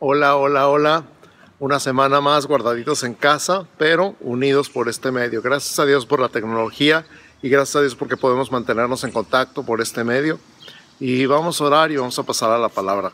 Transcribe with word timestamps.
Hola, 0.00 0.36
hola, 0.36 0.68
hola. 0.68 1.02
Una 1.58 1.80
semana 1.80 2.20
más 2.20 2.46
guardaditos 2.46 3.02
en 3.02 3.14
casa, 3.14 3.66
pero 3.78 4.14
unidos 4.20 4.70
por 4.70 4.88
este 4.88 5.10
medio. 5.10 5.42
Gracias 5.42 5.76
a 5.80 5.86
Dios 5.86 6.06
por 6.06 6.20
la 6.20 6.28
tecnología 6.28 7.04
y 7.42 7.48
gracias 7.48 7.74
a 7.74 7.80
Dios 7.80 7.96
porque 7.96 8.16
podemos 8.16 8.52
mantenernos 8.52 9.02
en 9.02 9.10
contacto 9.10 9.64
por 9.64 9.80
este 9.80 10.04
medio. 10.04 10.38
Y 11.00 11.26
vamos 11.26 11.60
a 11.60 11.64
orar 11.64 11.90
y 11.90 11.96
vamos 11.96 12.16
a 12.16 12.22
pasar 12.22 12.52
a 12.52 12.58
la 12.58 12.68
palabra. 12.68 13.10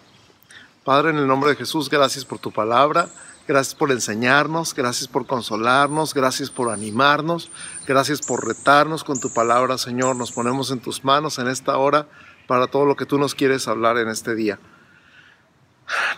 Padre, 0.85 1.09
en 1.09 1.17
el 1.17 1.27
nombre 1.27 1.49
de 1.49 1.57
Jesús, 1.57 1.89
gracias 1.89 2.27
por 2.27 2.39
tu 2.39 2.53
palabra. 2.53 3.09
Gracias 3.49 3.75
por 3.75 3.91
enseñarnos, 3.91 4.75
gracias 4.75 5.09
por 5.09 5.27
consolarnos, 5.27 6.13
gracias 6.13 6.51
por 6.51 6.69
animarnos, 6.69 7.49
gracias 7.87 8.21
por 8.21 8.47
retarnos 8.47 9.05
con 9.05 9.19
tu 9.19 9.33
palabra, 9.33 9.79
Señor. 9.79 10.17
Nos 10.17 10.33
ponemos 10.33 10.71
en 10.71 10.81
tus 10.81 11.03
manos 11.03 11.39
en 11.39 11.49
esta 11.49 11.79
hora 11.79 12.09
para 12.47 12.67
todo 12.67 12.85
lo 12.85 12.95
que 12.95 13.07
tú 13.07 13.19
nos 13.19 13.35
quieres 13.35 13.69
hablar 13.69 13.97
en 13.97 14.09
este 14.09 14.35
día 14.35 14.59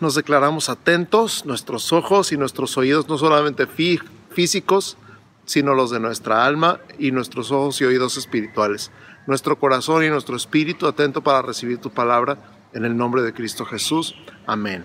nos 0.00 0.14
declaramos 0.14 0.68
atentos, 0.68 1.44
nuestros 1.44 1.92
ojos 1.92 2.32
y 2.32 2.36
nuestros 2.36 2.76
oídos, 2.76 3.08
no 3.08 3.18
solamente 3.18 3.66
físicos, 3.66 4.96
sino 5.44 5.74
los 5.74 5.90
de 5.90 6.00
nuestra 6.00 6.44
alma 6.44 6.80
y 6.98 7.12
nuestros 7.12 7.50
ojos 7.50 7.80
y 7.80 7.84
oídos 7.84 8.16
espirituales. 8.16 8.90
Nuestro 9.26 9.58
corazón 9.58 10.04
y 10.04 10.08
nuestro 10.08 10.36
espíritu 10.36 10.86
atento 10.86 11.22
para 11.22 11.42
recibir 11.42 11.78
tu 11.78 11.90
palabra 11.90 12.38
en 12.72 12.84
el 12.84 12.96
nombre 12.96 13.22
de 13.22 13.32
Cristo 13.32 13.64
Jesús. 13.64 14.14
Amén. 14.46 14.84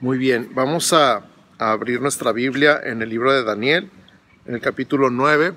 Muy 0.00 0.18
bien, 0.18 0.50
vamos 0.54 0.92
a, 0.92 1.24
a 1.58 1.72
abrir 1.72 2.00
nuestra 2.00 2.32
Biblia 2.32 2.80
en 2.82 3.02
el 3.02 3.08
libro 3.08 3.32
de 3.32 3.44
Daniel, 3.44 3.90
en 4.46 4.54
el 4.54 4.60
capítulo 4.60 5.10
9. 5.10 5.54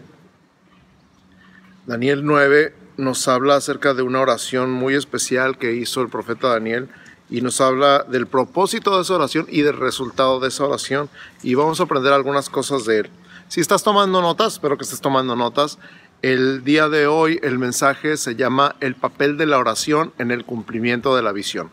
Daniel 1.86 2.26
9 2.26 2.76
nos 2.98 3.27
habla 3.27 3.55
acerca 3.55 3.94
de 3.94 4.04
una 4.04 4.22
oración 4.22 4.72
muy 4.72 4.94
especial 4.94 5.58
que 5.58 5.74
hizo 5.74 6.02
el 6.02 6.10
profeta 6.10 6.50
Daniel 6.50 6.90
y 7.34 7.42
nos 7.42 7.60
habla 7.62 8.05
del 8.08 8.28
propósito 8.28 8.96
de 8.96 9.02
esa 9.02 9.16
oración 9.16 9.48
y 9.50 9.64
del 9.64 9.76
resultado 9.76 10.40
de 10.40 10.50
esa 10.50 10.66
oración 10.66 11.10
y 11.41 11.55
vamos 11.55 11.80
a 11.80 11.84
aprender 11.84 12.14
algunas 12.14 12.48
cosas 12.48 12.85
de 12.85 12.99
él. 12.99 13.10
Si 13.48 13.60
estás 13.60 13.82
tomando 13.82 14.21
notas, 14.21 14.54
espero 14.54 14.77
que 14.77 14.84
estés 14.84 15.02
tomando 15.02 15.35
notas, 15.35 15.80
el 16.22 16.63
día 16.63 16.90
de 16.90 17.07
hoy 17.07 17.40
el 17.41 17.57
mensaje 17.57 18.18
se 18.18 18.35
llama 18.35 18.76
El 18.82 18.94
papel 18.94 19.35
de 19.38 19.48
la 19.48 19.57
oración 19.57 20.13
en 20.20 20.30
el 20.30 20.46
cumplimiento 20.46 21.16
de 21.16 21.24
la 21.24 21.32
visión. 21.32 21.72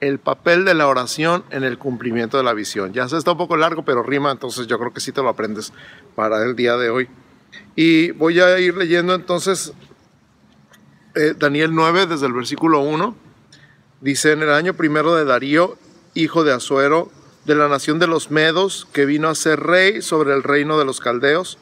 El 0.00 0.20
papel 0.20 0.64
de 0.64 0.72
la 0.72 0.86
oración 0.86 1.44
en 1.50 1.64
el 1.64 1.76
cumplimiento 1.76 2.38
de 2.38 2.44
la 2.44 2.54
visión. 2.54 2.94
Ya 2.94 3.06
se 3.10 3.18
está 3.18 3.32
un 3.32 3.38
poco 3.38 3.58
largo, 3.58 3.84
pero 3.84 4.02
rima, 4.02 4.30
entonces 4.30 4.68
yo 4.68 4.78
creo 4.78 4.94
que 4.94 5.00
sí 5.00 5.12
te 5.12 5.20
lo 5.20 5.28
aprendes 5.28 5.74
para 6.14 6.42
el 6.46 6.56
día 6.56 6.78
de 6.78 6.88
hoy. 6.88 7.10
Y 7.76 8.12
voy 8.12 8.40
a 8.40 8.58
ir 8.58 8.74
leyendo 8.74 9.14
entonces 9.14 9.74
eh, 11.14 11.34
Daniel 11.38 11.74
9 11.74 12.06
desde 12.06 12.24
el 12.24 12.32
versículo 12.32 12.80
1 12.80 13.27
Dice, 14.00 14.30
en 14.30 14.42
el 14.42 14.50
año 14.50 14.74
primero 14.74 15.16
de 15.16 15.24
Darío, 15.24 15.76
hijo 16.14 16.44
de 16.44 16.52
Azuero, 16.52 17.10
de 17.46 17.56
la 17.56 17.66
nación 17.66 17.98
de 17.98 18.06
los 18.06 18.30
Medos, 18.30 18.86
que 18.92 19.06
vino 19.06 19.28
a 19.28 19.34
ser 19.34 19.58
rey 19.58 20.02
sobre 20.02 20.34
el 20.34 20.44
reino 20.44 20.78
de 20.78 20.84
los 20.84 21.00
Caldeos. 21.00 21.58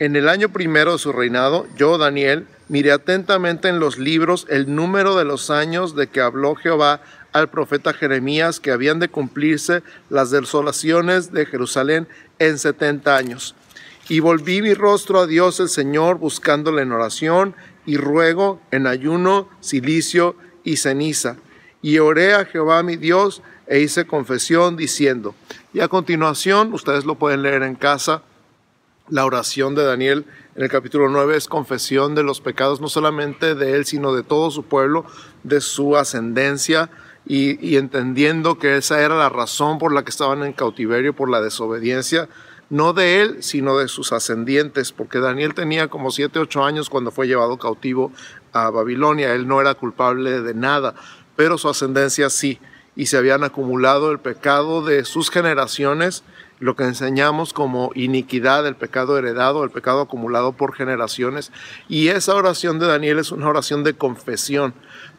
En 0.00 0.16
el 0.16 0.28
año 0.28 0.48
primero 0.48 0.92
de 0.92 0.98
su 0.98 1.12
reinado, 1.12 1.68
yo, 1.76 1.98
Daniel, 1.98 2.48
miré 2.66 2.90
atentamente 2.90 3.68
en 3.68 3.78
los 3.78 3.96
libros 3.96 4.44
el 4.50 4.74
número 4.74 5.14
de 5.14 5.24
los 5.24 5.50
años 5.50 5.94
de 5.94 6.08
que 6.08 6.20
habló 6.20 6.56
Jehová 6.56 7.00
al 7.32 7.48
profeta 7.48 7.92
Jeremías 7.92 8.58
que 8.58 8.72
habían 8.72 8.98
de 8.98 9.08
cumplirse 9.08 9.84
las 10.10 10.32
desolaciones 10.32 11.32
de 11.32 11.46
Jerusalén 11.46 12.08
en 12.40 12.58
setenta 12.58 13.16
años. 13.16 13.54
Y 14.08 14.18
volví 14.18 14.62
mi 14.62 14.74
rostro 14.74 15.20
a 15.20 15.26
Dios 15.28 15.60
el 15.60 15.68
Señor 15.68 16.18
buscándole 16.18 16.82
en 16.82 16.90
oración 16.90 17.54
y 17.86 17.98
ruego 17.98 18.60
en 18.72 18.88
ayuno, 18.88 19.48
silicio 19.60 20.34
y 20.64 20.78
ceniza 20.78 21.36
y 21.82 21.98
oré 21.98 22.34
a 22.34 22.44
Jehová 22.44 22.82
mi 22.82 22.96
Dios 22.96 23.42
e 23.66 23.80
hice 23.80 24.06
confesión 24.06 24.76
diciendo. 24.76 25.34
Y 25.74 25.80
a 25.80 25.88
continuación, 25.88 26.72
ustedes 26.72 27.04
lo 27.04 27.16
pueden 27.16 27.42
leer 27.42 27.62
en 27.64 27.74
casa, 27.74 28.22
la 29.08 29.26
oración 29.26 29.74
de 29.74 29.84
Daniel 29.84 30.24
en 30.54 30.62
el 30.62 30.68
capítulo 30.68 31.08
9 31.08 31.36
es 31.36 31.48
confesión 31.48 32.14
de 32.14 32.22
los 32.22 32.40
pecados, 32.40 32.80
no 32.80 32.88
solamente 32.88 33.54
de 33.54 33.74
él, 33.74 33.84
sino 33.84 34.14
de 34.14 34.22
todo 34.22 34.50
su 34.50 34.64
pueblo, 34.64 35.04
de 35.42 35.60
su 35.60 35.96
ascendencia, 35.96 36.90
y, 37.24 37.64
y, 37.64 37.76
entendiendo 37.76 38.58
que 38.58 38.76
esa 38.76 39.00
era 39.00 39.16
la 39.16 39.28
razón 39.28 39.78
por 39.78 39.94
la 39.94 40.02
que 40.02 40.10
estaban 40.10 40.42
en 40.42 40.52
cautiverio, 40.52 41.14
por 41.14 41.30
la 41.30 41.40
desobediencia, 41.40 42.28
no 42.68 42.94
de 42.94 43.22
él, 43.22 43.42
sino 43.42 43.78
de 43.78 43.86
sus 43.86 44.12
ascendientes, 44.12 44.92
porque 44.92 45.20
Daniel 45.20 45.54
tenía 45.54 45.88
como 45.88 46.10
7, 46.10 46.38
8 46.38 46.64
años 46.64 46.90
cuando 46.90 47.12
fue 47.12 47.28
llevado 47.28 47.58
cautivo 47.58 48.10
a 48.52 48.70
Babilonia, 48.70 49.34
él 49.34 49.46
no 49.46 49.60
era 49.60 49.74
culpable 49.74 50.40
de 50.40 50.54
nada, 50.54 50.94
pero 51.42 51.58
su 51.58 51.68
ascendencia 51.68 52.30
sí, 52.30 52.60
y 52.94 53.06
se 53.06 53.16
habían 53.16 53.42
acumulado 53.42 54.12
el 54.12 54.20
pecado 54.20 54.84
de 54.84 55.04
sus 55.04 55.28
generaciones, 55.28 56.22
lo 56.60 56.76
que 56.76 56.84
enseñamos 56.84 57.52
como 57.52 57.90
iniquidad, 57.96 58.64
el 58.64 58.76
pecado 58.76 59.18
heredado, 59.18 59.64
el 59.64 59.70
pecado 59.70 60.02
acumulado 60.02 60.52
por 60.52 60.72
generaciones. 60.72 61.50
Y 61.88 62.10
esa 62.10 62.36
oración 62.36 62.78
de 62.78 62.86
Daniel 62.86 63.18
es 63.18 63.32
una 63.32 63.48
oración 63.48 63.82
de 63.82 63.94
confesión. 63.94 64.72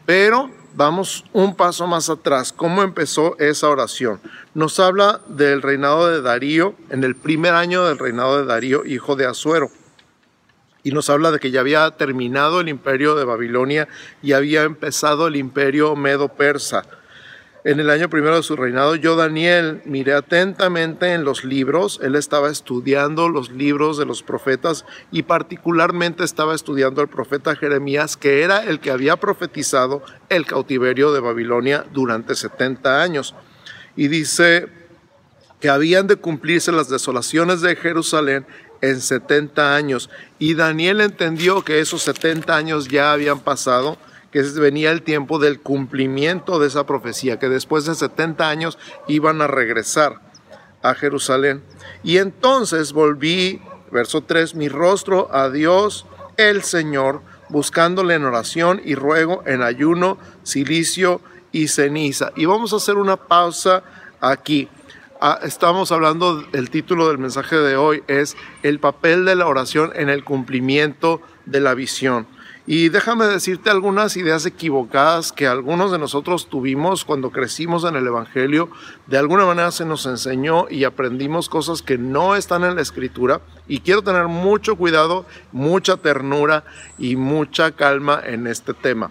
Pero 0.06 0.50
vamos 0.74 1.26
un 1.34 1.54
paso 1.56 1.86
más 1.86 2.08
atrás. 2.08 2.54
¿Cómo 2.54 2.82
empezó 2.82 3.36
esa 3.38 3.68
oración? 3.68 4.20
Nos 4.54 4.80
habla 4.80 5.20
del 5.28 5.60
reinado 5.60 6.08
de 6.08 6.22
Darío, 6.22 6.74
en 6.88 7.04
el 7.04 7.16
primer 7.16 7.52
año 7.52 7.84
del 7.84 7.98
reinado 7.98 8.38
de 8.38 8.46
Darío, 8.46 8.86
hijo 8.86 9.14
de 9.14 9.26
Azuero 9.26 9.70
y 10.84 10.92
nos 10.92 11.10
habla 11.10 11.32
de 11.32 11.40
que 11.40 11.50
ya 11.50 11.60
había 11.60 11.90
terminado 11.92 12.60
el 12.60 12.68
imperio 12.68 13.16
de 13.16 13.24
Babilonia 13.24 13.88
y 14.22 14.32
había 14.32 14.62
empezado 14.62 15.26
el 15.26 15.36
imperio 15.36 15.96
medo-persa. 15.96 16.84
En 17.64 17.80
el 17.80 17.88
año 17.88 18.10
primero 18.10 18.36
de 18.36 18.42
su 18.42 18.56
reinado, 18.56 18.94
yo, 18.94 19.16
Daniel, 19.16 19.80
miré 19.86 20.12
atentamente 20.12 21.14
en 21.14 21.24
los 21.24 21.44
libros. 21.44 21.98
Él 22.02 22.14
estaba 22.14 22.50
estudiando 22.50 23.30
los 23.30 23.50
libros 23.50 23.96
de 23.96 24.04
los 24.04 24.22
profetas 24.22 24.84
y 25.10 25.22
particularmente 25.22 26.24
estaba 26.24 26.54
estudiando 26.54 27.00
al 27.00 27.08
profeta 27.08 27.56
Jeremías, 27.56 28.18
que 28.18 28.42
era 28.42 28.62
el 28.62 28.80
que 28.80 28.90
había 28.90 29.16
profetizado 29.16 30.02
el 30.28 30.44
cautiverio 30.44 31.14
de 31.14 31.20
Babilonia 31.20 31.86
durante 31.90 32.34
70 32.34 33.00
años. 33.00 33.34
Y 33.96 34.08
dice 34.08 34.68
que 35.58 35.70
habían 35.70 36.06
de 36.06 36.16
cumplirse 36.16 36.70
las 36.70 36.90
desolaciones 36.90 37.62
de 37.62 37.74
Jerusalén 37.74 38.44
en 38.90 39.00
70 39.00 39.74
años. 39.74 40.10
Y 40.38 40.54
Daniel 40.54 41.00
entendió 41.00 41.62
que 41.62 41.80
esos 41.80 42.02
70 42.02 42.54
años 42.54 42.88
ya 42.88 43.12
habían 43.12 43.40
pasado, 43.40 43.96
que 44.30 44.42
venía 44.42 44.90
el 44.90 45.02
tiempo 45.02 45.38
del 45.38 45.60
cumplimiento 45.60 46.58
de 46.58 46.66
esa 46.66 46.84
profecía, 46.84 47.38
que 47.38 47.48
después 47.48 47.86
de 47.86 47.94
70 47.94 48.48
años 48.48 48.78
iban 49.06 49.40
a 49.40 49.46
regresar 49.46 50.20
a 50.82 50.94
Jerusalén. 50.94 51.62
Y 52.02 52.18
entonces 52.18 52.92
volví, 52.92 53.62
verso 53.90 54.22
3, 54.22 54.54
mi 54.54 54.68
rostro 54.68 55.34
a 55.34 55.50
Dios, 55.50 56.06
el 56.36 56.62
Señor, 56.62 57.22
buscándole 57.48 58.14
en 58.14 58.24
oración 58.24 58.82
y 58.84 58.96
ruego, 58.96 59.42
en 59.46 59.62
ayuno, 59.62 60.18
silicio 60.42 61.20
y 61.52 61.68
ceniza. 61.68 62.32
Y 62.36 62.46
vamos 62.46 62.72
a 62.72 62.76
hacer 62.76 62.96
una 62.96 63.16
pausa 63.16 63.82
aquí. 64.20 64.68
Ah, 65.26 65.40
estamos 65.42 65.90
hablando, 65.90 66.44
el 66.52 66.68
título 66.68 67.08
del 67.08 67.16
mensaje 67.16 67.56
de 67.56 67.76
hoy 67.76 68.02
es 68.08 68.36
el 68.62 68.78
papel 68.78 69.24
de 69.24 69.34
la 69.34 69.46
oración 69.46 69.90
en 69.94 70.10
el 70.10 70.22
cumplimiento 70.22 71.22
de 71.46 71.60
la 71.60 71.72
visión. 71.72 72.26
Y 72.66 72.90
déjame 72.90 73.24
decirte 73.24 73.70
algunas 73.70 74.18
ideas 74.18 74.44
equivocadas 74.44 75.32
que 75.32 75.46
algunos 75.46 75.90
de 75.90 75.98
nosotros 75.98 76.50
tuvimos 76.50 77.06
cuando 77.06 77.30
crecimos 77.30 77.84
en 77.84 77.96
el 77.96 78.06
Evangelio. 78.06 78.68
De 79.06 79.16
alguna 79.16 79.46
manera 79.46 79.70
se 79.70 79.86
nos 79.86 80.04
enseñó 80.04 80.66
y 80.68 80.84
aprendimos 80.84 81.48
cosas 81.48 81.80
que 81.80 81.96
no 81.96 82.36
están 82.36 82.62
en 82.62 82.74
la 82.74 82.82
Escritura. 82.82 83.40
Y 83.66 83.80
quiero 83.80 84.02
tener 84.02 84.26
mucho 84.26 84.76
cuidado, 84.76 85.24
mucha 85.52 85.96
ternura 85.96 86.64
y 86.98 87.16
mucha 87.16 87.70
calma 87.72 88.20
en 88.22 88.46
este 88.46 88.74
tema. 88.74 89.10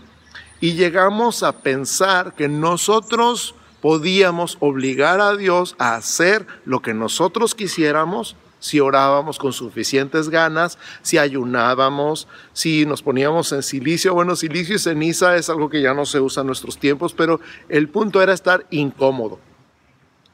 Y 0.62 0.74
llegamos 0.74 1.42
a 1.42 1.54
pensar 1.54 2.36
que 2.36 2.48
nosotros 2.48 3.56
podíamos 3.84 4.56
obligar 4.62 5.20
a 5.20 5.36
Dios 5.36 5.76
a 5.78 5.96
hacer 5.96 6.48
lo 6.64 6.82
que 6.82 6.94
nosotros 6.94 7.54
quisiéramos 7.54 8.38
si 8.62 8.80
orábamos 8.80 9.38
con 9.38 9.52
suficientes 9.52 10.30
ganas, 10.30 10.78
si 11.02 11.18
ayunábamos, 11.18 12.30
si 12.54 12.86
nos 12.86 13.04
poníamos 13.04 13.52
en 13.52 13.62
silicio. 13.62 14.14
Bueno, 14.14 14.38
silicio 14.38 14.78
y 14.78 14.80
ceniza 14.80 15.36
es 15.36 15.50
algo 15.50 15.70
que 15.70 15.82
ya 15.82 15.94
no 15.94 16.06
se 16.06 16.22
usa 16.22 16.42
en 16.42 16.48
nuestros 16.48 16.78
tiempos, 16.78 17.12
pero 17.12 17.42
el 17.68 17.90
punto 17.90 18.22
era 18.22 18.32
estar 18.32 18.66
incómodo. 18.70 19.38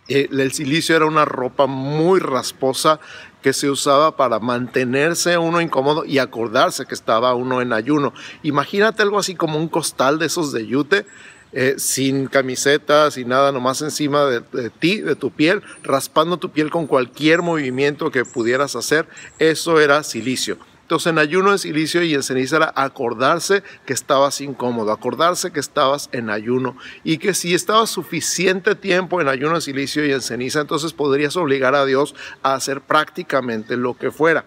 El 0.08 0.52
silicio 0.52 0.96
era 0.96 1.08
una 1.08 1.26
ropa 1.26 1.66
muy 1.66 2.20
rasposa 2.20 3.00
que 3.42 3.54
se 3.54 3.70
usaba 3.72 4.16
para 4.16 4.38
mantenerse 4.38 5.40
uno 5.40 5.60
incómodo 5.60 6.06
y 6.06 6.20
acordarse 6.20 6.86
que 6.86 6.94
estaba 6.94 7.34
uno 7.34 7.62
en 7.62 7.74
ayuno. 7.74 8.14
Imagínate 8.44 9.02
algo 9.02 9.18
así 9.18 9.34
como 9.34 9.58
un 9.58 9.70
costal 9.70 10.20
de 10.20 10.28
esos 10.28 10.52
de 10.52 10.68
yute 10.68 11.08
eh, 11.52 11.76
sin 11.78 12.28
camiseta, 12.28 13.10
sin 13.12 13.30
nada, 13.30 13.52
nomás 13.52 13.82
encima 13.82 14.26
de, 14.26 14.70
ti, 14.70 15.02
de 15.02 15.16
tu 15.16 15.32
piel, 15.32 15.64
raspando 15.84 16.38
tu 16.38 16.52
piel 16.52 16.70
con 16.70 16.86
cualquier 16.86 17.42
movimiento 17.42 18.12
que 18.12 18.26
pudieras 18.26 18.76
hacer, 18.76 19.08
eso 19.40 19.80
era 19.80 20.04
silicio. 20.04 20.58
Entonces 20.90 21.12
en 21.12 21.20
ayuno, 21.20 21.52
en 21.52 21.60
silicio 21.60 22.02
y 22.02 22.16
en 22.16 22.24
ceniza 22.24 22.58
era 22.58 22.74
acordarse 22.76 23.62
que 23.86 23.94
estabas 23.94 24.42
incómodo, 24.42 24.92
acordarse 24.92 25.52
que 25.52 25.60
estabas 25.60 26.10
en 26.12 26.32
ayuno 26.32 26.78
y 27.04 27.20
que 27.20 27.36
si 27.36 27.54
estabas 27.54 27.92
suficiente 27.92 28.74
tiempo 28.74 29.22
en 29.22 29.28
ayuno, 29.28 29.54
en 29.54 29.62
silicio 29.62 30.04
y 30.04 30.12
en 30.12 30.22
ceniza, 30.22 30.62
entonces 30.62 30.94
podrías 30.94 31.36
obligar 31.36 31.76
a 31.76 31.86
Dios 31.86 32.16
a 32.42 32.56
hacer 32.56 32.82
prácticamente 32.82 33.78
lo 33.78 33.96
que 33.98 34.10
fuera. 34.10 34.46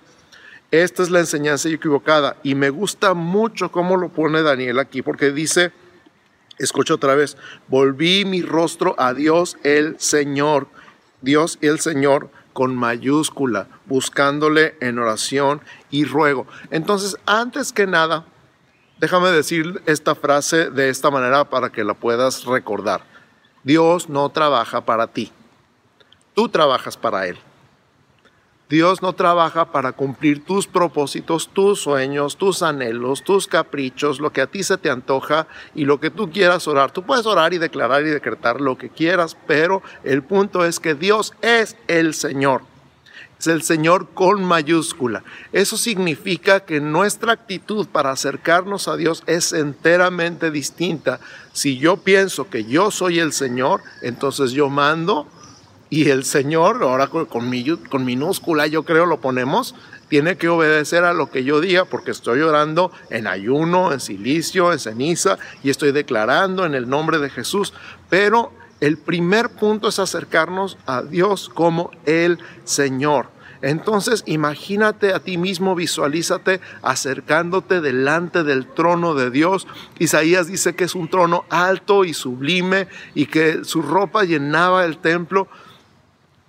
Esta 0.73 1.05
es 1.05 1.11
la 1.11 1.21
enseñanza 1.21 1.69
equivocada 1.69 2.37
y 2.43 2.57
me 2.57 2.71
gusta 2.71 3.15
mucho 3.15 3.71
cómo 3.71 3.97
lo 3.97 4.09
pone 4.09 4.43
Daniel 4.43 4.81
aquí 4.81 5.03
porque 5.03 5.31
dice, 5.31 5.71
escucha 6.59 6.95
otra 6.95 7.15
vez, 7.15 7.37
volví 7.69 8.25
mi 8.25 8.43
rostro 8.43 8.95
a 8.99 9.15
Dios 9.15 9.57
el 9.63 9.99
Señor, 9.99 10.69
Dios 11.21 11.59
el 11.61 11.81
Señor 11.81 12.31
con 12.53 12.77
mayúscula, 12.77 13.69
buscándole 13.87 14.77
en 14.81 14.99
oración 14.99 15.63
y 15.91 16.05
ruego. 16.05 16.47
Entonces, 16.71 17.17
antes 17.27 17.73
que 17.73 17.87
nada, 17.87 18.27
déjame 19.01 19.31
decir 19.31 19.83
esta 19.87 20.15
frase 20.15 20.71
de 20.71 20.89
esta 20.89 21.11
manera 21.11 21.49
para 21.49 21.71
que 21.71 21.85
la 21.85 21.95
puedas 21.95 22.45
recordar. 22.45 23.03
Dios 23.65 24.09
no 24.09 24.29
trabaja 24.29 24.85
para 24.85 25.07
ti, 25.07 25.33
tú 26.35 26.49
trabajas 26.49 26.97
para 26.97 27.27
Él. 27.27 27.39
Dios 28.73 29.03
no 29.03 29.13
trabaja 29.13 29.71
para 29.71 29.93
cumplir 29.93 30.47
tus 30.47 30.67
propósitos, 30.67 31.51
tus 31.53 31.83
sueños, 31.83 32.39
tus 32.39 32.63
anhelos, 32.63 33.23
tus 33.23 33.47
caprichos, 33.47 34.19
lo 34.19 34.33
que 34.33 34.41
a 34.41 34.47
ti 34.47 34.63
se 34.63 34.79
te 34.79 34.89
antoja 34.89 35.47
y 35.75 35.85
lo 35.85 36.01
que 36.01 36.09
tú 36.09 36.31
quieras 36.31 36.67
orar. 36.67 36.91
Tú 36.91 37.03
puedes 37.03 37.27
orar 37.27 37.53
y 37.53 37.59
declarar 37.59 38.01
y 38.01 38.09
decretar 38.09 38.63
lo 38.63 38.79
que 38.79 38.89
quieras, 38.89 39.37
pero 39.47 39.83
el 40.05 40.23
punto 40.23 40.65
es 40.65 40.81
que 40.81 40.95
Dios 40.95 41.35
es 41.43 41.77
el 41.87 42.15
Señor. 42.15 42.63
Es 43.39 43.47
el 43.47 43.61
Señor 43.61 44.09
con 44.15 44.43
mayúscula. 44.43 45.23
Eso 45.53 45.77
significa 45.77 46.61
que 46.61 46.81
nuestra 46.81 47.35
actitud 47.35 47.87
para 47.89 48.13
acercarnos 48.13 48.89
a 48.89 48.97
Dios 48.97 49.23
es 49.27 49.53
enteramente 49.53 50.51
distinta. 50.51 51.21
Si 51.53 51.77
yo 51.77 51.99
pienso 51.99 52.49
que 52.49 52.65
yo 52.65 52.91
soy 52.91 53.19
el 53.19 53.35
Señor, 53.35 53.83
entonces 54.01 54.53
yo 54.53 54.71
mando 54.71 55.29
y 55.93 56.09
el 56.09 56.25
Señor, 56.25 56.83
ahora 56.83 57.09
con, 57.09 57.51
minúscula 57.51 58.67
yo 58.67 58.83
creo 58.83 59.05
lo 59.05 59.21
ponemos, 59.21 59.75
tiene 60.09 60.39
que 60.39 60.49
obedecer 60.49 61.05
a 61.05 61.13
lo 61.13 61.31
que 61.31 61.45
yo 61.45 61.61
diga 61.61 61.85
porque 61.85 62.13
estoy 62.13 62.41
orando 62.41 62.91
en 63.11 63.27
ayuno, 63.27 63.93
en 63.93 64.01
silicio, 64.01 64.73
en 64.73 64.79
ceniza 64.79 65.37
y 65.63 65.69
estoy 65.69 65.93
declarando 65.93 66.65
en 66.65 66.75
el 66.75 66.89
nombre 66.89 67.19
de 67.19 67.29
Jesús. 67.29 67.75
Pero 68.09 68.55
el 68.81 68.97
primer 68.97 69.51
punto 69.51 69.89
es 69.89 69.99
acercarnos 69.99 70.79
a 70.87 71.03
Dios 71.03 71.51
como 71.51 71.91
el 72.07 72.39
Señor. 72.65 73.29
Entonces 73.61 74.23
imagínate 74.25 75.13
a 75.13 75.21
ti 75.21 75.37
mismo, 75.37 75.75
visualízate 75.75 76.63
acercándote 76.81 77.83
delante 77.83 78.45
del 78.45 78.67
trono 78.67 79.13
de 79.13 79.31
Dios. 79.31 79.67
Isaías 79.99 80.47
dice 80.47 80.75
que 80.75 80.85
es 80.85 80.95
un 80.95 81.09
trono 81.09 81.45
alto 81.51 82.07
y 82.07 82.15
sublime 82.15 82.89
y 83.15 83.27
que 83.27 83.63
su 83.65 83.83
ropa 83.83 84.25
llenaba 84.25 84.87
el 84.87 84.97
templo. 84.97 85.49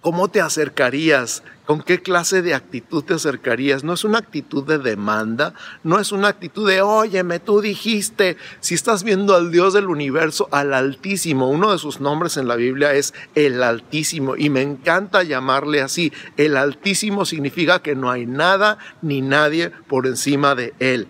¿Cómo 0.03 0.27
te 0.27 0.41
acercarías? 0.41 1.43
¿Con 1.65 1.81
qué 1.81 2.01
clase 2.01 2.41
de 2.41 2.53
actitud 2.53 3.05
te 3.05 3.13
acercarías? 3.13 3.85
No 3.85 3.93
es 3.93 4.03
una 4.03 4.17
actitud 4.17 4.67
de 4.67 4.77
demanda, 4.77 5.53
no 5.81 5.97
es 5.97 6.11
una 6.11 6.27
actitud 6.27 6.67
de, 6.67 6.81
óyeme, 6.81 7.39
tú 7.39 7.61
dijiste, 7.61 8.35
si 8.59 8.75
estás 8.75 9.03
viendo 9.03 9.33
al 9.33 9.49
Dios 9.49 9.73
del 9.73 9.87
universo, 9.87 10.49
al 10.51 10.73
Altísimo, 10.73 11.49
uno 11.49 11.71
de 11.71 11.77
sus 11.77 12.01
nombres 12.01 12.35
en 12.35 12.49
la 12.49 12.57
Biblia 12.57 12.93
es 12.93 13.13
el 13.33 13.63
Altísimo 13.63 14.35
y 14.35 14.49
me 14.49 14.61
encanta 14.61 15.23
llamarle 15.23 15.81
así. 15.81 16.11
El 16.35 16.57
Altísimo 16.57 17.23
significa 17.23 17.81
que 17.81 17.95
no 17.95 18.11
hay 18.11 18.25
nada 18.25 18.79
ni 19.01 19.21
nadie 19.21 19.71
por 19.87 20.05
encima 20.05 20.53
de 20.53 20.73
Él. 20.79 21.07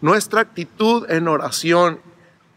Nuestra 0.00 0.40
actitud 0.40 1.08
en 1.08 1.28
oración 1.28 2.00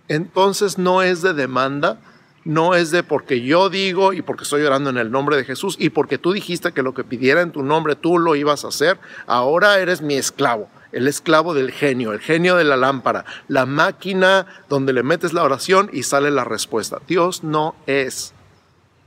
entonces 0.08 0.80
no 0.80 1.04
es 1.04 1.22
de 1.22 1.36
demanda, 1.36 2.00
no 2.46 2.76
es 2.76 2.92
de 2.92 3.04
porque 3.04 3.42
yo 3.42 3.70
digo 3.70 4.14
y 4.14 4.22
porque 4.22 4.44
estoy 4.44 4.62
orando 4.62 4.92
en 4.92 4.98
el 4.98 5.12
nombre 5.12 5.36
de 5.36 5.44
Jesús 5.44 5.76
y 5.80 5.90
porque 5.90 6.18
tú 6.18 6.32
dijiste 6.32 6.72
que 6.72 6.84
lo 6.84 6.94
que 6.94 7.04
pidiera 7.04 7.42
en 7.42 7.52
tu 7.52 7.64
nombre 7.64 7.96
tú 7.96 8.20
lo 8.20 8.36
ibas 8.36 8.64
a 8.64 8.70
hacer, 8.70 8.98
ahora 9.26 9.80
eres 9.80 10.02
mi 10.02 10.16
esclavo, 10.16 10.70
el 10.92 11.08
esclavo 11.08 11.54
del 11.54 11.72
genio, 11.72 12.14
el 12.14 12.20
genio 12.20 12.56
de 12.56 12.64
la 12.64 12.78
lámpara, 12.78 13.26
la 13.48 13.66
máquina 13.66 14.46
donde 14.70 14.94
le 14.94 15.04
metes 15.04 15.34
la 15.34 15.44
oración 15.44 15.90
y 15.92 16.04
sale 16.04 16.32
la 16.32 16.46
respuesta. 16.46 17.02
Dios 17.08 17.44
no 17.44 17.76
es 17.88 18.34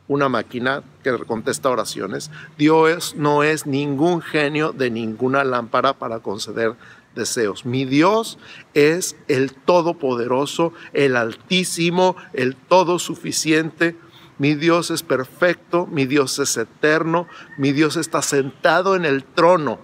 una 0.08 0.28
máquina 0.28 0.82
que 1.04 1.16
contesta 1.18 1.70
oraciones. 1.70 2.30
Dios 2.56 3.14
no 3.16 3.42
es 3.42 3.66
ningún 3.66 4.22
genio 4.22 4.72
de 4.72 4.90
ninguna 4.90 5.44
lámpara 5.44 5.92
para 5.92 6.20
conceder 6.20 6.74
deseos. 7.18 7.66
Mi 7.66 7.84
Dios 7.84 8.38
es 8.72 9.16
el 9.28 9.52
Todopoderoso, 9.52 10.72
el 10.94 11.16
Altísimo, 11.16 12.16
el 12.32 12.56
Todo 12.56 12.98
Suficiente. 12.98 13.94
Mi 14.38 14.54
Dios 14.54 14.90
es 14.90 15.02
perfecto, 15.02 15.86
mi 15.86 16.06
Dios 16.06 16.38
es 16.38 16.56
eterno, 16.56 17.26
mi 17.58 17.72
Dios 17.72 17.96
está 17.96 18.22
sentado 18.22 18.96
en 18.96 19.04
el 19.04 19.24
trono 19.24 19.80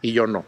y 0.00 0.12
yo 0.12 0.28
no. 0.28 0.44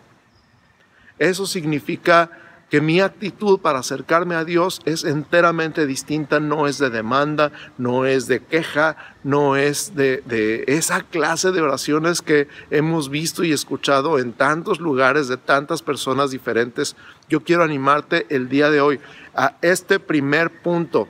Eso 1.19 1.47
significa 1.47 2.31
que 2.71 2.81
mi 2.81 3.01
actitud 3.01 3.61
para 3.61 3.79
acercarme 3.79 4.35
a 4.35 4.45
Dios 4.45 4.81
es 4.85 5.05
enteramente 5.05 5.87
distinta, 5.87 6.41
no 6.41 6.67
es 6.67 6.79
de 6.79 6.91
demanda, 6.91 7.53
no 7.79 8.07
es 8.07 8.27
de 8.27 8.41
queja, 8.41 8.97
no 9.23 9.57
es 9.57 9.95
de, 9.95 10.65
esa 10.67 11.03
clase 11.03 11.53
de 11.53 11.61
oraciones 11.61 12.23
que 12.23 12.49
hemos 12.71 13.09
visto 13.09 13.45
y 13.45 13.53
escuchado 13.53 14.19
en 14.19 14.33
tantos 14.33 14.81
lugares 14.81 15.29
de 15.29 15.37
tantas 15.37 15.83
personas 15.83 16.33
diferentes. 16.33 16.97
Yo 17.29 17.45
quiero 17.45 17.63
animarte 17.63 18.27
el 18.31 18.49
día 18.49 18.71
de 18.71 18.81
hoy 18.81 19.01
a 19.35 19.57
este 19.63 20.01
primer 20.01 20.51
punto 20.63 21.09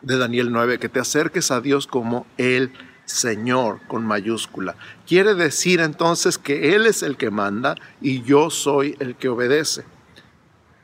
de 0.00 0.18
Daniel 0.18 0.50
9, 0.50 0.78
que 0.80 0.88
te 0.88 0.98
acerques 0.98 1.52
a 1.52 1.60
Dios 1.60 1.86
como 1.86 2.26
el 2.38 2.72
Señor 3.04 3.80
con 3.86 4.04
mayúscula. 4.04 4.74
Quiere 5.06 5.34
decir 5.34 5.78
entonces 5.78 6.38
que 6.38 6.74
Él 6.74 6.86
es 6.86 7.04
el 7.04 7.16
que 7.16 7.30
manda 7.30 7.76
y 8.00 8.22
yo 8.22 8.50
soy 8.50 8.96
el 8.98 9.14
que 9.14 9.28
obedece. 9.28 9.84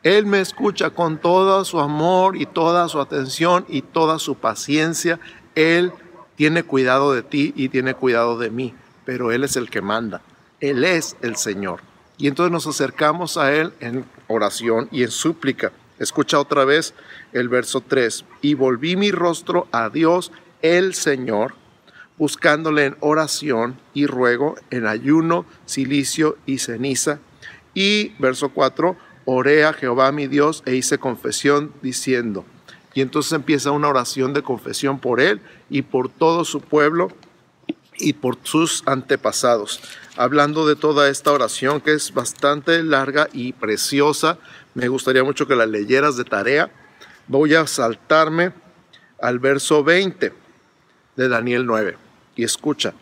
Él 0.02 0.26
me 0.26 0.40
escucha 0.40 0.90
con 0.90 1.18
todo 1.18 1.64
su 1.64 1.80
amor 1.80 2.36
y 2.36 2.46
toda 2.46 2.88
su 2.88 3.00
atención 3.00 3.64
y 3.68 3.82
toda 3.82 4.18
su 4.18 4.36
paciencia. 4.36 5.18
Él 5.56 5.92
tiene 6.36 6.62
cuidado 6.62 7.12
de 7.12 7.22
ti 7.22 7.52
y 7.56 7.68
tiene 7.68 7.94
cuidado 7.94 8.38
de 8.38 8.50
mí, 8.50 8.74
pero 9.04 9.32
Él 9.32 9.42
es 9.42 9.56
el 9.56 9.70
que 9.70 9.80
manda. 9.80 10.22
Él 10.60 10.84
es 10.84 11.16
el 11.20 11.36
Señor. 11.36 11.80
Y 12.16 12.28
entonces 12.28 12.52
nos 12.52 12.66
acercamos 12.66 13.36
a 13.36 13.52
Él 13.52 13.72
en 13.80 14.04
oración 14.28 14.88
y 14.92 15.02
en 15.02 15.10
súplica. 15.10 15.72
Escucha 15.98 16.38
otra 16.38 16.64
vez 16.64 16.94
el 17.32 17.48
verso 17.48 17.80
3. 17.80 18.24
Y 18.40 18.54
volví 18.54 18.96
mi 18.96 19.10
rostro 19.10 19.66
a 19.72 19.88
Dios, 19.88 20.30
el 20.62 20.94
Señor, 20.94 21.54
buscándole 22.18 22.86
en 22.86 22.96
oración 23.00 23.80
y 23.94 24.06
ruego, 24.06 24.54
en 24.70 24.86
ayuno, 24.86 25.44
silicio 25.64 26.38
y 26.46 26.58
ceniza. 26.58 27.18
Y 27.74 28.10
verso 28.20 28.50
4 28.50 28.96
oré 29.30 29.66
a 29.66 29.74
Jehová 29.74 30.10
mi 30.10 30.26
Dios 30.26 30.62
e 30.64 30.74
hice 30.74 30.96
confesión 30.96 31.70
diciendo. 31.82 32.46
Y 32.94 33.02
entonces 33.02 33.32
empieza 33.32 33.70
una 33.72 33.88
oración 33.88 34.32
de 34.32 34.42
confesión 34.42 34.98
por 34.98 35.20
él 35.20 35.42
y 35.68 35.82
por 35.82 36.08
todo 36.08 36.46
su 36.46 36.62
pueblo 36.62 37.08
y 37.98 38.14
por 38.14 38.38
sus 38.42 38.82
antepasados. 38.86 39.82
Hablando 40.16 40.66
de 40.66 40.76
toda 40.76 41.10
esta 41.10 41.30
oración 41.30 41.82
que 41.82 41.92
es 41.92 42.14
bastante 42.14 42.82
larga 42.82 43.28
y 43.34 43.52
preciosa, 43.52 44.38
me 44.72 44.88
gustaría 44.88 45.22
mucho 45.24 45.46
que 45.46 45.56
la 45.56 45.66
leyeras 45.66 46.16
de 46.16 46.24
tarea. 46.24 46.70
Voy 47.26 47.54
a 47.54 47.66
saltarme 47.66 48.54
al 49.20 49.40
verso 49.40 49.84
20 49.84 50.32
de 51.16 51.28
Daniel 51.28 51.66
9 51.66 51.98
y 52.34 52.44
escucha 52.44 52.94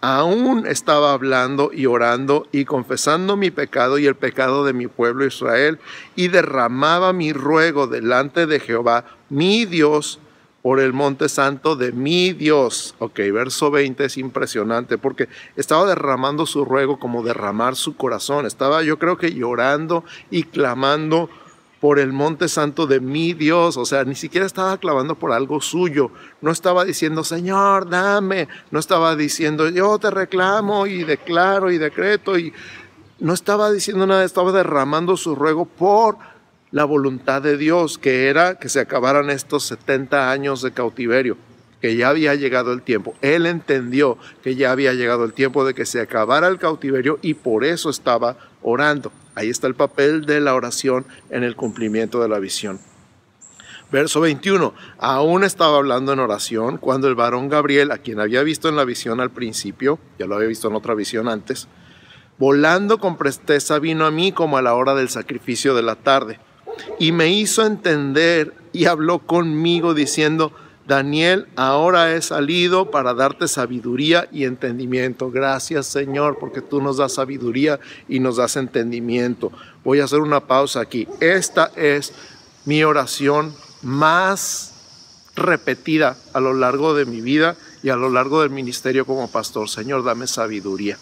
aún 0.00 0.66
estaba 0.66 1.12
hablando 1.12 1.70
y 1.72 1.86
orando 1.86 2.46
y 2.52 2.64
confesando 2.64 3.36
mi 3.36 3.50
pecado 3.50 3.98
y 3.98 4.06
el 4.06 4.14
pecado 4.14 4.64
de 4.64 4.72
mi 4.72 4.86
pueblo 4.86 5.26
Israel, 5.26 5.78
y 6.16 6.28
derramaba 6.28 7.12
mi 7.12 7.32
ruego 7.32 7.86
delante 7.86 8.46
de 8.46 8.60
Jehová, 8.60 9.04
mi 9.28 9.66
Dios, 9.66 10.20
por 10.62 10.80
el 10.80 10.92
monte 10.92 11.28
santo 11.28 11.76
de 11.76 11.92
mi 11.92 12.32
Dios. 12.32 12.94
Ok, 12.98 13.18
verso 13.32 13.70
20 13.70 14.04
es 14.04 14.18
impresionante 14.18 14.98
porque 14.98 15.28
estaba 15.56 15.86
derramando 15.86 16.46
su 16.46 16.64
ruego 16.64 16.98
como 16.98 17.22
derramar 17.22 17.76
su 17.76 17.96
corazón. 17.96 18.46
Estaba 18.46 18.82
yo 18.82 18.98
creo 18.98 19.16
que 19.16 19.32
llorando 19.32 20.04
y 20.30 20.42
clamando 20.44 21.30
por 21.80 21.98
el 21.98 22.12
monte 22.12 22.48
santo 22.48 22.86
de 22.86 23.00
mi 23.00 23.32
Dios. 23.32 23.76
O 23.76 23.84
sea, 23.84 24.04
ni 24.04 24.14
siquiera 24.14 24.46
estaba 24.46 24.76
clamando 24.78 25.14
por 25.14 25.32
algo 25.32 25.60
suyo. 25.60 26.10
No 26.40 26.50
estaba 26.50 26.84
diciendo, 26.84 27.24
Señor, 27.24 27.88
dame. 27.88 28.48
No 28.70 28.78
estaba 28.78 29.16
diciendo, 29.16 29.68
yo 29.68 29.98
te 29.98 30.10
reclamo 30.10 30.86
y 30.86 31.04
declaro 31.04 31.70
y 31.70 31.78
decreto. 31.78 32.38
Y 32.38 32.52
no 33.18 33.32
estaba 33.32 33.72
diciendo 33.72 34.06
nada, 34.06 34.24
estaba 34.24 34.52
derramando 34.52 35.16
su 35.16 35.34
ruego 35.34 35.64
por 35.64 36.18
la 36.70 36.84
voluntad 36.84 37.42
de 37.42 37.56
Dios, 37.56 37.98
que 37.98 38.28
era 38.28 38.56
que 38.56 38.68
se 38.68 38.80
acabaran 38.80 39.30
estos 39.30 39.64
70 39.64 40.30
años 40.30 40.62
de 40.62 40.72
cautiverio 40.72 41.36
que 41.80 41.96
ya 41.96 42.08
había 42.08 42.34
llegado 42.34 42.72
el 42.72 42.82
tiempo. 42.82 43.14
Él 43.22 43.46
entendió 43.46 44.18
que 44.42 44.54
ya 44.54 44.72
había 44.72 44.92
llegado 44.92 45.24
el 45.24 45.32
tiempo 45.32 45.64
de 45.64 45.74
que 45.74 45.86
se 45.86 46.00
acabara 46.00 46.48
el 46.48 46.58
cautiverio 46.58 47.18
y 47.22 47.34
por 47.34 47.64
eso 47.64 47.90
estaba 47.90 48.36
orando. 48.62 49.12
Ahí 49.34 49.48
está 49.48 49.66
el 49.66 49.74
papel 49.74 50.26
de 50.26 50.40
la 50.40 50.54
oración 50.54 51.06
en 51.30 51.44
el 51.44 51.56
cumplimiento 51.56 52.20
de 52.20 52.28
la 52.28 52.38
visión. 52.38 52.80
Verso 53.90 54.20
21. 54.20 54.72
Aún 54.98 55.42
estaba 55.42 55.78
hablando 55.78 56.12
en 56.12 56.20
oración 56.20 56.76
cuando 56.76 57.08
el 57.08 57.14
varón 57.14 57.48
Gabriel, 57.48 57.90
a 57.90 57.98
quien 57.98 58.20
había 58.20 58.42
visto 58.42 58.68
en 58.68 58.76
la 58.76 58.84
visión 58.84 59.20
al 59.20 59.30
principio, 59.30 59.98
ya 60.18 60.26
lo 60.26 60.36
había 60.36 60.48
visto 60.48 60.68
en 60.68 60.76
otra 60.76 60.94
visión 60.94 61.28
antes, 61.28 61.66
volando 62.38 62.98
con 62.98 63.16
presteza 63.16 63.78
vino 63.78 64.06
a 64.06 64.10
mí 64.10 64.32
como 64.32 64.58
a 64.58 64.62
la 64.62 64.74
hora 64.74 64.94
del 64.94 65.08
sacrificio 65.08 65.74
de 65.74 65.82
la 65.82 65.96
tarde 65.96 66.38
y 66.98 67.12
me 67.12 67.28
hizo 67.28 67.64
entender 67.64 68.54
y 68.72 68.86
habló 68.86 69.20
conmigo 69.20 69.94
diciendo, 69.94 70.52
Daniel, 70.90 71.46
ahora 71.54 72.16
he 72.16 72.20
salido 72.20 72.90
para 72.90 73.14
darte 73.14 73.46
sabiduría 73.46 74.28
y 74.32 74.42
entendimiento. 74.42 75.30
Gracias 75.30 75.86
Señor, 75.86 76.38
porque 76.40 76.62
tú 76.62 76.82
nos 76.82 76.96
das 76.96 77.14
sabiduría 77.14 77.78
y 78.08 78.18
nos 78.18 78.38
das 78.38 78.56
entendimiento. 78.56 79.52
Voy 79.84 80.00
a 80.00 80.04
hacer 80.06 80.18
una 80.18 80.40
pausa 80.40 80.80
aquí. 80.80 81.06
Esta 81.20 81.70
es 81.76 82.12
mi 82.64 82.82
oración 82.82 83.54
más 83.82 84.72
repetida 85.36 86.16
a 86.32 86.40
lo 86.40 86.54
largo 86.54 86.92
de 86.92 87.04
mi 87.04 87.20
vida 87.20 87.54
y 87.84 87.90
a 87.90 87.96
lo 87.96 88.10
largo 88.10 88.42
del 88.42 88.50
ministerio 88.50 89.06
como 89.06 89.30
pastor. 89.30 89.68
Señor, 89.68 90.02
dame 90.02 90.26
sabiduría 90.26 90.98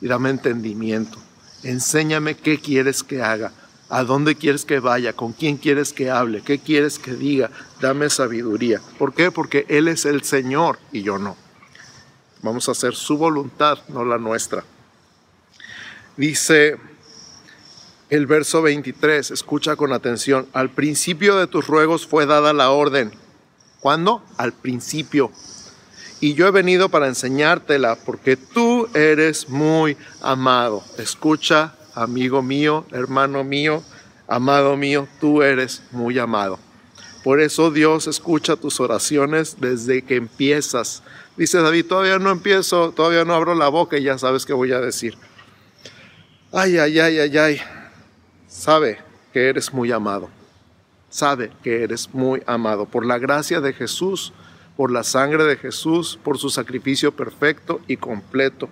y 0.00 0.08
dame 0.08 0.30
entendimiento. 0.30 1.18
Enséñame 1.62 2.34
qué 2.34 2.58
quieres 2.58 3.04
que 3.04 3.22
haga 3.22 3.52
¿A 3.88 4.02
dónde 4.02 4.34
quieres 4.34 4.64
que 4.64 4.80
vaya? 4.80 5.12
¿Con 5.12 5.32
quién 5.32 5.56
quieres 5.56 5.92
que 5.92 6.10
hable? 6.10 6.42
¿Qué 6.42 6.58
quieres 6.58 6.98
que 6.98 7.12
diga? 7.12 7.50
Dame 7.80 8.08
sabiduría. 8.10 8.80
¿Por 8.98 9.14
qué? 9.14 9.30
Porque 9.30 9.66
Él 9.68 9.88
es 9.88 10.04
el 10.04 10.22
Señor 10.22 10.78
y 10.90 11.02
yo 11.02 11.18
no. 11.18 11.36
Vamos 12.42 12.68
a 12.68 12.72
hacer 12.72 12.94
su 12.94 13.16
voluntad, 13.18 13.78
no 13.88 14.04
la 14.04 14.18
nuestra. 14.18 14.64
Dice 16.16 16.76
el 18.10 18.26
verso 18.26 18.62
23, 18.62 19.30
escucha 19.30 19.76
con 19.76 19.92
atención, 19.92 20.46
al 20.52 20.70
principio 20.70 21.36
de 21.36 21.46
tus 21.46 21.66
ruegos 21.66 22.06
fue 22.06 22.26
dada 22.26 22.52
la 22.52 22.70
orden. 22.70 23.12
¿Cuándo? 23.80 24.22
Al 24.36 24.52
principio. 24.52 25.30
Y 26.20 26.34
yo 26.34 26.46
he 26.46 26.50
venido 26.50 26.88
para 26.88 27.08
enseñártela 27.08 27.96
porque 27.96 28.36
tú 28.36 28.88
eres 28.94 29.48
muy 29.48 29.96
amado. 30.22 30.82
Escucha 30.96 31.74
amigo 31.94 32.42
mío, 32.42 32.84
hermano 32.90 33.44
mío, 33.44 33.82
amado 34.26 34.76
mío, 34.76 35.08
tú 35.20 35.42
eres 35.42 35.82
muy 35.90 36.18
amado. 36.18 36.58
Por 37.22 37.40
eso 37.40 37.70
Dios 37.70 38.06
escucha 38.06 38.56
tus 38.56 38.80
oraciones 38.80 39.56
desde 39.58 40.02
que 40.02 40.16
empiezas. 40.16 41.02
Dice 41.36 41.60
David, 41.62 41.86
todavía 41.86 42.18
no 42.18 42.30
empiezo, 42.30 42.92
todavía 42.92 43.24
no 43.24 43.34
abro 43.34 43.54
la 43.54 43.68
boca 43.68 43.96
y 43.96 44.02
ya 44.02 44.18
sabes 44.18 44.44
qué 44.44 44.52
voy 44.52 44.72
a 44.72 44.80
decir. 44.80 45.16
Ay, 46.52 46.76
ay, 46.76 46.98
ay, 46.98 47.18
ay, 47.18 47.38
ay. 47.38 47.60
Sabe 48.46 48.98
que 49.32 49.48
eres 49.48 49.72
muy 49.72 49.90
amado. 49.90 50.28
Sabe 51.08 51.50
que 51.62 51.82
eres 51.82 52.12
muy 52.12 52.42
amado 52.46 52.86
por 52.86 53.06
la 53.06 53.18
gracia 53.18 53.60
de 53.60 53.72
Jesús, 53.72 54.32
por 54.76 54.90
la 54.90 55.02
sangre 55.02 55.44
de 55.44 55.56
Jesús, 55.56 56.18
por 56.22 56.38
su 56.38 56.50
sacrificio 56.50 57.12
perfecto 57.12 57.80
y 57.88 57.96
completo 57.96 58.68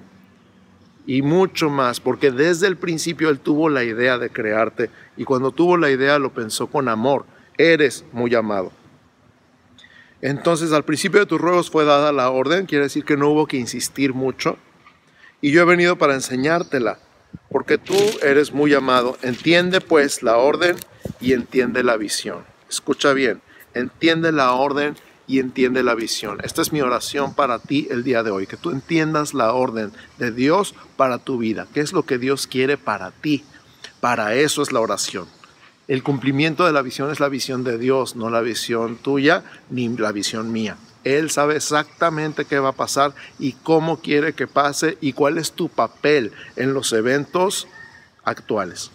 y 1.06 1.22
mucho 1.22 1.68
más, 1.68 2.00
porque 2.00 2.30
desde 2.30 2.66
el 2.66 2.76
principio 2.76 3.28
Él 3.28 3.40
tuvo 3.40 3.68
la 3.68 3.84
idea 3.84 4.18
de 4.18 4.30
crearte 4.30 4.90
y 5.16 5.24
cuando 5.24 5.50
tuvo 5.50 5.76
la 5.76 5.90
idea 5.90 6.18
lo 6.18 6.32
pensó 6.32 6.68
con 6.68 6.88
amor. 6.88 7.24
Eres 7.58 8.04
muy 8.12 8.34
amado. 8.34 8.72
Entonces 10.20 10.72
al 10.72 10.84
principio 10.84 11.20
de 11.20 11.26
tus 11.26 11.40
ruegos 11.40 11.70
fue 11.70 11.84
dada 11.84 12.12
la 12.12 12.30
orden, 12.30 12.66
quiere 12.66 12.84
decir 12.84 13.04
que 13.04 13.16
no 13.16 13.28
hubo 13.28 13.46
que 13.46 13.56
insistir 13.56 14.14
mucho. 14.14 14.56
Y 15.40 15.50
yo 15.50 15.62
he 15.62 15.64
venido 15.64 15.98
para 15.98 16.14
enseñártela, 16.14 16.98
porque 17.50 17.76
tú 17.76 17.96
eres 18.22 18.52
muy 18.52 18.72
amado. 18.72 19.18
Entiende 19.22 19.80
pues 19.80 20.22
la 20.22 20.36
orden 20.36 20.76
y 21.20 21.32
entiende 21.32 21.82
la 21.82 21.96
visión. 21.96 22.44
Escucha 22.70 23.12
bien, 23.12 23.42
entiende 23.74 24.30
la 24.30 24.52
orden 24.52 24.94
y 25.26 25.38
entiende 25.38 25.82
la 25.82 25.94
visión. 25.94 26.38
Esta 26.42 26.62
es 26.62 26.72
mi 26.72 26.80
oración 26.80 27.34
para 27.34 27.58
ti 27.58 27.88
el 27.90 28.04
día 28.04 28.22
de 28.22 28.30
hoy, 28.30 28.46
que 28.46 28.56
tú 28.56 28.70
entiendas 28.70 29.34
la 29.34 29.52
orden 29.52 29.92
de 30.18 30.30
Dios 30.30 30.74
para 30.96 31.18
tu 31.18 31.38
vida, 31.38 31.66
qué 31.72 31.80
es 31.80 31.92
lo 31.92 32.04
que 32.04 32.18
Dios 32.18 32.46
quiere 32.46 32.76
para 32.76 33.10
ti. 33.10 33.44
Para 34.00 34.34
eso 34.34 34.62
es 34.62 34.72
la 34.72 34.80
oración. 34.80 35.28
El 35.88 36.02
cumplimiento 36.02 36.64
de 36.66 36.72
la 36.72 36.82
visión 36.82 37.10
es 37.10 37.20
la 37.20 37.28
visión 37.28 37.64
de 37.64 37.78
Dios, 37.78 38.16
no 38.16 38.30
la 38.30 38.40
visión 38.40 38.96
tuya 38.96 39.44
ni 39.70 39.88
la 39.88 40.12
visión 40.12 40.50
mía. 40.50 40.76
Él 41.04 41.30
sabe 41.30 41.56
exactamente 41.56 42.44
qué 42.44 42.58
va 42.58 42.70
a 42.70 42.72
pasar 42.72 43.14
y 43.38 43.52
cómo 43.52 44.00
quiere 44.00 44.34
que 44.34 44.46
pase 44.46 44.96
y 45.00 45.12
cuál 45.12 45.38
es 45.38 45.52
tu 45.52 45.68
papel 45.68 46.32
en 46.56 46.74
los 46.74 46.92
eventos 46.92 47.66
actuales. 48.24 48.90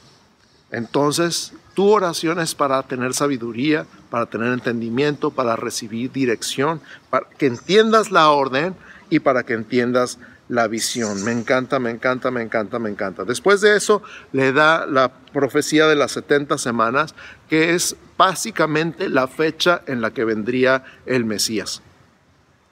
Entonces, 0.72 1.54
tu 1.78 1.92
oración 1.92 2.40
es 2.40 2.56
para 2.56 2.82
tener 2.82 3.14
sabiduría, 3.14 3.86
para 4.10 4.26
tener 4.26 4.52
entendimiento, 4.52 5.30
para 5.30 5.56
recibir 5.56 6.12
dirección, 6.12 6.82
para 7.12 7.30
que 7.30 7.46
entiendas 7.46 8.10
la 8.10 8.32
orden 8.32 8.76
y 9.12 9.20
para 9.20 9.44
que 9.44 9.54
entiendas 9.54 10.18
la 10.50 10.68
visión. 10.68 11.24
Me 11.24 11.32
encanta, 11.32 11.78
me 11.78 11.92
encanta, 11.92 12.32
me 12.32 12.42
encanta, 12.42 12.80
me 12.80 12.90
encanta. 12.90 13.26
Después 13.26 13.62
de 13.62 13.78
eso 13.78 14.02
le 14.32 14.54
da 14.54 14.88
la 14.88 15.14
profecía 15.32 15.86
de 15.86 15.96
las 15.96 16.14
70 16.14 16.58
semanas, 16.58 17.14
que 17.48 17.76
es 17.76 17.96
básicamente 18.18 19.08
la 19.08 19.28
fecha 19.28 19.84
en 19.86 20.02
la 20.02 20.10
que 20.10 20.26
vendría 20.26 20.84
el 21.06 21.26
Mesías. 21.26 21.84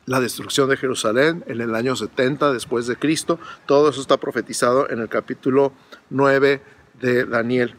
La 0.07 0.19
destrucción 0.19 0.67
de 0.67 0.77
Jerusalén 0.77 1.43
en 1.45 1.61
el 1.61 1.75
año 1.75 1.95
70 1.95 2.51
después 2.53 2.87
de 2.87 2.95
Cristo, 2.95 3.39
todo 3.67 3.87
eso 3.87 4.01
está 4.01 4.17
profetizado 4.17 4.89
en 4.89 4.99
el 4.99 5.09
capítulo 5.09 5.73
9 6.09 6.59
de 6.99 7.25
Daniel. 7.25 7.75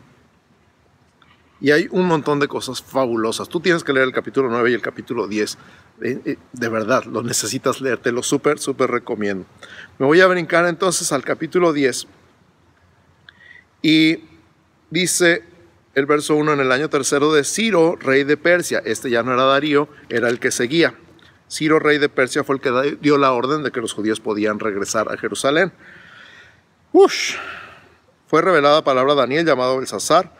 Y 1.60 1.70
hay 1.70 1.88
un 1.90 2.06
montón 2.06 2.38
de 2.38 2.48
cosas 2.48 2.82
fabulosas. 2.82 3.48
Tú 3.48 3.60
tienes 3.60 3.82
que 3.82 3.92
leer 3.92 4.06
el 4.06 4.12
capítulo 4.12 4.48
9 4.50 4.70
y 4.70 4.74
el 4.74 4.82
capítulo 4.82 5.26
10. 5.26 5.58
Eh, 6.02 6.20
eh, 6.24 6.36
de 6.52 6.68
verdad, 6.68 7.04
lo 7.04 7.22
necesitas 7.22 7.80
leer. 7.80 7.98
Te 7.98 8.12
lo 8.12 8.22
súper, 8.22 8.58
súper 8.58 8.90
recomiendo. 8.90 9.46
Me 9.98 10.06
voy 10.06 10.20
a 10.20 10.26
brincar 10.26 10.66
entonces 10.66 11.12
al 11.12 11.24
capítulo 11.24 11.72
10. 11.72 12.06
Y 13.80 14.18
dice 14.90 15.44
el 15.94 16.04
verso 16.04 16.36
1 16.36 16.52
en 16.52 16.60
el 16.60 16.72
año 16.72 16.90
tercero 16.90 17.32
de 17.32 17.42
Ciro, 17.42 17.96
rey 17.96 18.24
de 18.24 18.36
Persia. 18.36 18.82
Este 18.84 19.08
ya 19.08 19.22
no 19.22 19.32
era 19.32 19.44
Darío, 19.44 19.88
era 20.10 20.28
el 20.28 20.38
que 20.38 20.50
seguía. 20.50 20.94
Ciro, 21.48 21.78
rey 21.78 21.98
de 21.98 22.08
Persia, 22.08 22.44
fue 22.44 22.56
el 22.56 22.60
que 22.60 22.98
dio 23.00 23.16
la 23.16 23.32
orden 23.32 23.62
de 23.62 23.70
que 23.70 23.80
los 23.80 23.94
judíos 23.94 24.20
podían 24.20 24.58
regresar 24.58 25.10
a 25.10 25.16
Jerusalén. 25.16 25.72
Ush. 26.92 27.36
Fue 28.26 28.42
revelada 28.42 28.82
palabra 28.82 29.12
a 29.12 29.16
Daniel 29.16 29.46
llamado 29.46 29.78
Belsasar 29.78 30.32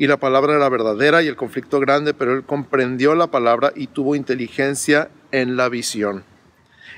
y 0.00 0.06
la 0.06 0.16
palabra 0.16 0.56
era 0.56 0.66
verdadera 0.70 1.22
y 1.22 1.26
el 1.26 1.36
conflicto 1.36 1.78
grande, 1.78 2.14
pero 2.14 2.32
él 2.32 2.42
comprendió 2.42 3.14
la 3.14 3.26
palabra 3.26 3.70
y 3.76 3.86
tuvo 3.86 4.16
inteligencia 4.16 5.10
en 5.30 5.58
la 5.58 5.68
visión. 5.68 6.24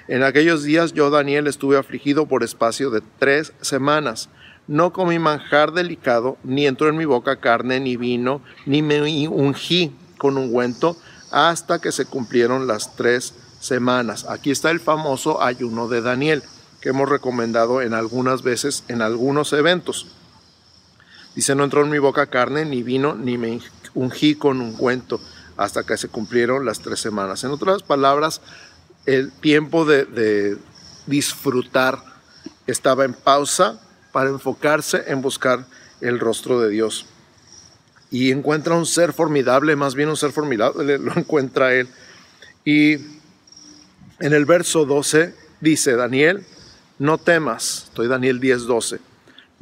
En 0.06 0.23
aquellos 0.23 0.62
días 0.62 0.92
yo, 0.92 1.11
Daniel, 1.11 1.49
estuve 1.49 1.76
afligido 1.76 2.26
por 2.26 2.44
espacio 2.44 2.90
de 2.90 3.02
tres 3.18 3.54
semanas. 3.61 4.28
No 4.68 4.92
comí 4.92 5.18
manjar 5.18 5.73
delicado, 5.73 6.38
ni 6.44 6.68
entró 6.68 6.88
en 6.88 6.97
mi 6.97 7.04
boca 7.04 7.40
carne 7.40 7.80
ni 7.80 7.97
vino, 7.97 8.40
ni 8.66 8.82
me 8.82 9.02
ungí 9.26 9.92
con 10.16 10.38
ungüento, 10.38 10.97
hasta 11.32 11.80
que 11.80 11.90
se 11.90 12.04
cumplieron 12.04 12.68
las 12.68 12.94
tres 12.94 13.35
semanas. 13.59 14.26
Aquí 14.28 14.52
está 14.52 14.71
el 14.71 14.78
famoso 14.78 15.42
ayuno 15.42 15.88
de 15.88 16.02
Daniel, 16.02 16.44
que 16.80 16.90
hemos 16.90 17.09
recomendado 17.09 17.82
en 17.82 17.94
algunas 17.94 18.44
veces 18.44 18.85
en 18.87 19.02
algunos 19.02 19.52
eventos. 19.52 20.06
Dice, 21.35 21.55
no 21.55 21.65
entró 21.65 21.83
en 21.83 21.91
mi 21.91 21.99
boca 21.99 22.27
carne, 22.27 22.65
ni 22.65 22.83
vino, 22.83 23.15
ni 23.15 23.39
me 23.39 23.61
ungí 23.95 24.35
con 24.35 24.61
un 24.61 24.75
cuento 24.75 25.21
hasta 25.57 25.85
que 25.85 25.97
se 25.97 26.09
cumplieron 26.09 26.65
las 26.65 26.81
tres 26.81 27.01
semanas. 27.01 27.45
En 27.45 27.51
otras 27.51 27.83
palabras, 27.83 28.41
el 29.07 29.33
tiempo 29.33 29.85
de, 29.85 30.59
disfrutar 31.07 31.99
estaba 32.69 33.05
en 33.05 33.12
pausa 33.12 33.81
para 34.12 34.31
enfocarse 34.31 35.03
en 35.09 35.21
buscar 35.21 35.67
el 36.01 36.21
rostro 36.21 36.61
de 36.61 36.69
Dios. 36.69 37.07
Y 38.11 38.31
encuentra 38.31 38.77
un 38.77 38.87
ser 38.87 39.12
formidable, 39.12 39.75
más 39.75 39.95
bien 39.95 40.11
un 40.11 40.17
ser 40.17 40.33
formidable, 40.33 40.99
lo 40.99 41.17
encuentra 41.17 41.75
él. 41.75 41.89
Y 42.65 42.95
en 44.21 44.33
el 44.33 44.45
verso 44.45 44.85
12 44.85 45.35
dice, 45.61 45.97
Daniel, 45.97 46.47
no 46.99 47.19
temas, 47.19 47.85
estoy 47.89 48.07
Daniel 48.07 48.39
10, 48.39 48.62
12 48.67 49.12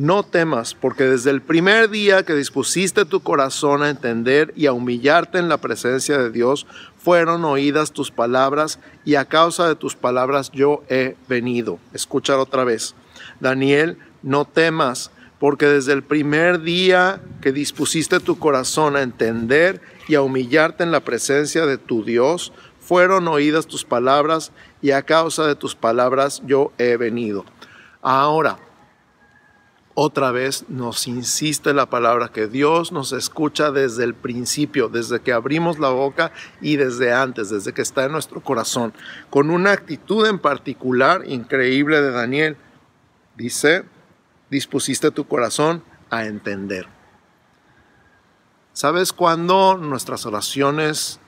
no 0.01 0.23
temas, 0.23 0.73
porque 0.73 1.05
desde 1.05 1.29
el 1.29 1.43
primer 1.43 1.91
día 1.91 2.23
que 2.23 2.35
dispusiste 2.35 3.05
tu 3.05 3.21
corazón 3.21 3.83
a 3.83 3.91
entender 3.91 4.51
y 4.57 4.65
a 4.65 4.73
humillarte 4.73 5.37
en 5.37 5.51
la 5.51 5.59
presencia 5.59 6.17
de 6.17 6.31
Dios, 6.31 6.67
fueron 6.97 7.45
oídas 7.45 7.93
tus 7.93 8.11
palabras 8.11 8.79
y 9.05 9.17
a 9.17 9.27
causa 9.27 9.69
de 9.69 9.75
tus 9.75 9.97
palabras 9.97 10.53
yo 10.53 10.83
he 10.89 11.17
venido. 11.29 11.79
Escuchar 11.93 12.39
otra 12.39 12.65
vez. 12.65 12.95
Daniel, 13.41 13.99
no 14.23 14.47
temas, 14.47 15.11
porque 15.39 15.67
desde 15.67 15.93
el 15.93 16.03
primer 16.03 16.63
día 16.63 17.21
que 17.43 17.53
dispusiste 17.53 18.21
tu 18.21 18.39
corazón 18.39 18.97
a 18.97 19.03
entender 19.03 19.83
y 20.09 20.15
a 20.15 20.23
humillarte 20.23 20.83
en 20.83 20.93
la 20.93 21.01
presencia 21.01 21.67
de 21.67 21.77
tu 21.77 22.05
Dios, 22.07 22.55
fueron 22.81 23.29
oídas 23.29 23.67
tus 23.67 23.85
palabras 23.85 24.51
y 24.81 24.93
a 24.93 25.03
causa 25.03 25.47
de 25.47 25.57
tus 25.57 25.75
palabras 25.75 26.41
yo 26.47 26.73
he 26.79 26.97
venido. 26.97 27.45
Ahora, 28.01 28.57
otra 29.95 30.31
vez 30.31 30.65
nos 30.69 31.07
insiste 31.09 31.75
la 31.75 31.87
palabra 31.87 32.29
que 32.29 32.47
Dios 32.47 32.93
nos 32.93 33.13
escucha 33.13 33.71
desde 33.73 34.05
el 34.05 34.15
principio, 34.15 34.89
desde 34.89 35.21
que 35.21 35.33
abrimos 35.33 35.79
la 35.79 35.89
boca 35.89 36.33
y 36.61 36.77
desde 36.77 37.13
antes, 37.13 37.51
desde 37.51 37.73
que 37.73 37.83
está 37.83 38.05
en 38.05 38.13
nuestro 38.13 38.41
corazón, 38.41 38.95
con 39.31 39.51
una 39.51 39.73
actitud 39.73 40.27
en 40.27 40.39
particular 40.39 41.23
increíble 41.27 42.01
de 42.01 42.13
Daniel. 42.13 42.57
Dice, 43.37 43.85
dispusiste 44.49 45.11
tu 45.11 45.27
corazón 45.27 45.83
a 46.09 46.25
entender. 46.25 46.87
¿Sabes 48.73 49.13
cuándo 49.13 49.77
nuestras 49.77 50.25
oraciones 50.25 51.19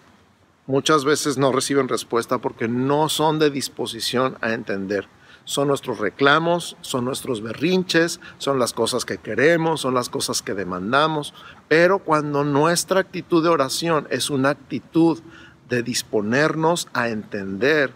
muchas 0.66 1.04
veces 1.04 1.37
no 1.37 1.50
reciben 1.50 1.88
respuesta 1.88 2.38
porque 2.38 2.69
no 2.69 3.09
son 3.09 3.38
de 3.40 3.50
disposición 3.50 4.38
a 4.40 4.52
entender? 4.52 5.09
Son 5.45 5.69
nuestros 5.69 5.99
reclamos, 5.99 6.77
son 6.81 7.05
nuestros 7.05 7.43
berrinches, 7.43 8.21
son 8.39 8.59
las 8.59 8.73
cosas 8.73 9.05
que 9.05 9.19
queremos, 9.19 9.81
son 9.81 9.95
las 9.95 10.09
cosas 10.09 10.43
que 10.43 10.55
demandamos, 10.55 11.35
pero 11.69 11.99
cuando 12.01 12.45
nuestra 12.45 13.01
actitud 13.01 13.43
de 13.43 13.49
oración 13.49 14.07
es 14.11 14.31
una 14.31 14.51
actitud 14.51 15.21
de 15.69 15.83
disponernos 15.83 16.89
a 16.93 17.09
entender, 17.09 17.93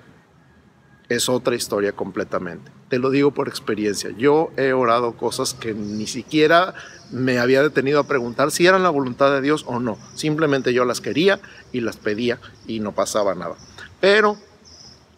es 1.09 1.29
otra 1.29 1.55
historia 1.55 1.93
completamente. 1.93 2.73
Te 2.89 2.99
lo 2.99 3.11
digo 3.11 3.33
por 3.33 3.49
experiencia. 3.49 4.11
Yo 4.17 4.51
he 4.57 4.73
orado 4.73 5.17
cosas 5.17 5.55
que 5.55 5.75
ni 5.75 6.07
siquiera 6.07 6.75
me 7.11 7.39
había 7.39 7.63
detenido 7.63 8.01
a 8.01 8.07
preguntar 8.07 8.51
si 8.51 8.67
eran 8.67 8.83
la 8.83 8.91
voluntad 8.91 9.31
de 9.31 9.41
Dios 9.41 9.65
o 9.67 9.79
no. 9.79 9.99
Simplemente 10.15 10.73
yo 10.73 10.85
las 10.85 11.01
quería 11.01 11.41
y 11.73 11.81
las 11.81 11.97
pedía 11.97 12.41
y 12.67 12.81
no 12.81 12.93
pasaba 12.93 13.35
nada. 13.35 13.57
Pero 14.01 14.37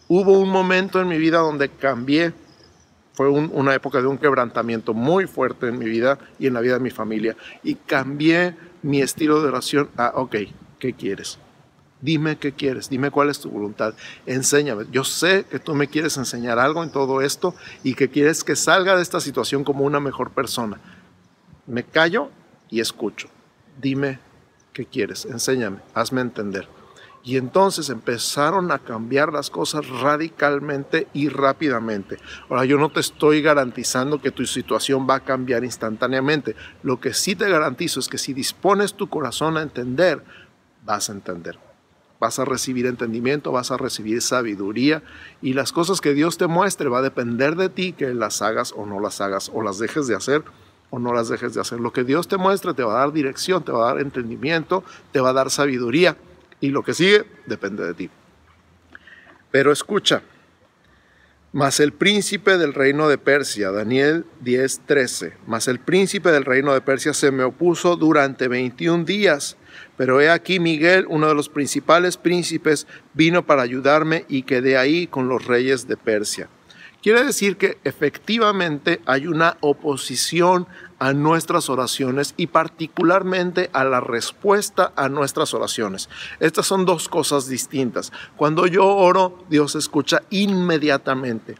hubo 0.09 0.39
un 0.39 0.49
momento 0.49 0.99
en 0.99 1.07
mi 1.07 1.17
vida 1.17 1.37
donde 1.37 1.69
cambié. 1.69 2.33
Fue 3.13 3.29
una 3.29 3.73
época 3.73 4.01
de 4.01 4.07
un 4.07 4.17
quebrantamiento 4.17 4.93
muy 4.93 5.27
fuerte 5.27 5.67
en 5.67 5.77
mi 5.77 5.85
vida 5.85 6.19
y 6.37 6.47
en 6.47 6.53
la 6.53 6.61
vida 6.61 6.75
de 6.75 6.79
mi 6.79 6.89
familia. 6.89 7.35
Y 7.63 7.75
cambié 7.75 8.55
mi 8.81 9.01
estilo 9.01 9.41
de 9.41 9.49
oración 9.49 9.89
a, 9.97 10.13
ok, 10.15 10.35
¿qué 10.79 10.93
quieres? 10.93 11.37
Dime 12.01 12.37
qué 12.37 12.53
quieres, 12.53 12.89
dime 12.89 13.11
cuál 13.11 13.29
es 13.29 13.39
tu 13.39 13.49
voluntad, 13.49 13.93
enséñame. 14.25 14.85
Yo 14.89 15.03
sé 15.03 15.45
que 15.51 15.59
tú 15.59 15.75
me 15.75 15.89
quieres 15.89 16.15
enseñar 16.15 16.57
algo 16.57 16.81
en 16.81 16.91
todo 16.91 17.21
esto 17.21 17.53
y 17.83 17.93
que 17.93 18.09
quieres 18.09 18.45
que 18.45 18.55
salga 18.55 18.95
de 18.95 19.01
esta 19.01 19.19
situación 19.19 19.65
como 19.65 19.83
una 19.83 19.99
mejor 19.99 20.31
persona. 20.31 20.79
Me 21.67 21.83
callo 21.83 22.29
y 22.69 22.79
escucho. 22.79 23.27
Dime 23.81 24.19
qué 24.71 24.85
quieres, 24.85 25.25
enséñame, 25.25 25.79
hazme 25.93 26.21
entender. 26.21 26.78
Y 27.23 27.37
entonces 27.37 27.89
empezaron 27.89 28.71
a 28.71 28.79
cambiar 28.79 29.33
las 29.33 29.49
cosas 29.49 29.87
radicalmente 29.87 31.07
y 31.13 31.27
rápidamente. 31.27 32.17
Ahora, 32.49 32.65
yo 32.65 32.77
no 32.77 32.89
te 32.89 33.01
estoy 33.01 33.41
garantizando 33.41 34.21
que 34.21 34.31
tu 34.31 34.45
situación 34.45 35.05
va 35.09 35.15
a 35.15 35.23
cambiar 35.23 35.63
instantáneamente. 35.63 36.55
Lo 36.81 36.99
que 36.99 37.13
sí 37.13 37.35
te 37.35 37.49
garantizo 37.49 37.99
es 37.99 38.07
que 38.07 38.17
si 38.17 38.33
dispones 38.33 38.93
tu 38.93 39.09
corazón 39.09 39.57
a 39.57 39.61
entender, 39.61 40.23
vas 40.85 41.09
a 41.09 41.13
entender. 41.13 41.59
Vas 42.19 42.39
a 42.39 42.45
recibir 42.45 42.85
entendimiento, 42.85 43.51
vas 43.51 43.71
a 43.71 43.77
recibir 43.77 44.21
sabiduría 44.21 45.03
y 45.41 45.53
las 45.53 45.71
cosas 45.71 46.01
que 46.01 46.13
Dios 46.13 46.37
te 46.37 46.47
muestre 46.47 46.89
va 46.89 46.99
a 46.99 47.01
depender 47.01 47.55
de 47.55 47.69
ti 47.69 47.93
que 47.93 48.13
las 48.13 48.41
hagas 48.41 48.73
o 48.75 48.85
no 48.85 48.99
las 48.99 49.21
hagas 49.21 49.49
o 49.53 49.61
las 49.61 49.79
dejes 49.79 50.07
de 50.07 50.15
hacer 50.15 50.43
o 50.89 50.99
no 50.99 51.13
las 51.13 51.29
dejes 51.29 51.53
de 51.53 51.61
hacer. 51.61 51.79
Lo 51.79 51.93
que 51.93 52.03
Dios 52.03 52.27
te 52.27 52.35
muestre 52.35 52.73
te 52.73 52.83
va 52.83 52.95
a 52.95 52.99
dar 52.99 53.13
dirección, 53.13 53.63
te 53.63 53.71
va 53.71 53.89
a 53.89 53.93
dar 53.93 54.01
entendimiento, 54.01 54.83
te 55.11 55.21
va 55.21 55.29
a 55.29 55.33
dar 55.33 55.49
sabiduría 55.49 56.17
y 56.61 56.69
lo 56.69 56.83
que 56.83 56.93
sigue 56.93 57.25
depende 57.45 57.85
de 57.85 57.93
ti. 57.93 58.09
Pero 59.51 59.71
escucha, 59.71 60.21
mas 61.51 61.79
el 61.79 61.93
príncipe 61.93 62.59
del 62.59 62.75
reino 62.75 63.09
de 63.09 63.17
Persia, 63.17 63.71
Daniel 63.71 64.25
10:13, 64.43 65.33
mas 65.47 65.67
el 65.67 65.79
príncipe 65.79 66.31
del 66.31 66.45
reino 66.45 66.73
de 66.73 66.81
Persia 66.81 67.13
se 67.13 67.31
me 67.31 67.43
opuso 67.43 67.95
durante 67.95 68.47
21 68.47 69.03
días, 69.03 69.57
pero 69.97 70.21
he 70.21 70.29
aquí 70.29 70.59
Miguel, 70.59 71.05
uno 71.09 71.27
de 71.27 71.33
los 71.33 71.49
principales 71.49 72.17
príncipes, 72.17 72.85
vino 73.15 73.47
para 73.47 73.63
ayudarme 73.63 74.25
y 74.27 74.43
quedé 74.43 74.77
ahí 74.77 75.07
con 75.07 75.27
los 75.27 75.45
reyes 75.45 75.87
de 75.87 75.97
Persia. 75.97 76.49
Quiere 77.01 77.23
decir 77.23 77.57
que 77.57 77.79
efectivamente 77.83 79.01
hay 79.05 79.25
una 79.25 79.57
oposición 79.61 80.67
a 80.99 81.13
nuestras 81.13 81.69
oraciones 81.69 82.33
y 82.37 82.47
particularmente 82.47 83.69
a 83.73 83.83
la 83.85 84.01
respuesta 84.01 84.91
a 84.95 85.09
nuestras 85.09 85.53
oraciones. 85.53 86.09
Estas 86.39 86.67
son 86.67 86.85
dos 86.85 87.09
cosas 87.09 87.47
distintas. 87.47 88.11
Cuando 88.35 88.67
yo 88.67 88.85
oro, 88.85 89.43
Dios 89.49 89.75
escucha 89.75 90.21
inmediatamente. 90.29 91.55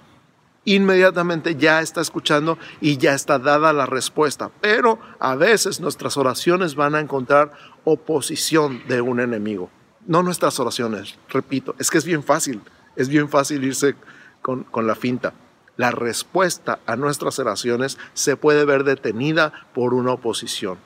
Inmediatamente 0.65 1.55
ya 1.55 1.81
está 1.81 2.01
escuchando 2.01 2.59
y 2.81 2.97
ya 2.97 3.13
está 3.13 3.39
dada 3.39 3.73
la 3.73 3.85
respuesta. 3.85 4.51
Pero 4.61 4.99
a 5.19 5.35
veces 5.35 5.79
nuestras 5.79 6.17
oraciones 6.17 6.75
van 6.75 6.95
a 6.95 6.99
encontrar 6.99 7.53
oposición 7.85 8.83
de 8.87 9.01
un 9.01 9.21
enemigo. 9.21 9.69
No 10.05 10.21
nuestras 10.21 10.59
oraciones, 10.59 11.17
repito, 11.29 11.75
es 11.79 11.89
que 11.89 11.97
es 11.97 12.05
bien 12.05 12.23
fácil, 12.23 12.61
es 12.95 13.09
bien 13.09 13.29
fácil 13.29 13.63
irse 13.63 13.95
con, 14.41 14.63
con 14.63 14.85
la 14.85 14.95
finta 14.95 15.33
la 15.79 15.91
respuesta 15.91 16.79
a 16.85 16.97
nuestras 16.97 17.39
oraciones 17.39 17.97
se 18.13 18.35
puede 18.35 18.65
ver 18.65 18.83
detenida 18.83 19.53
por 19.73 19.93
una 19.93 20.11
oposición. 20.11 20.77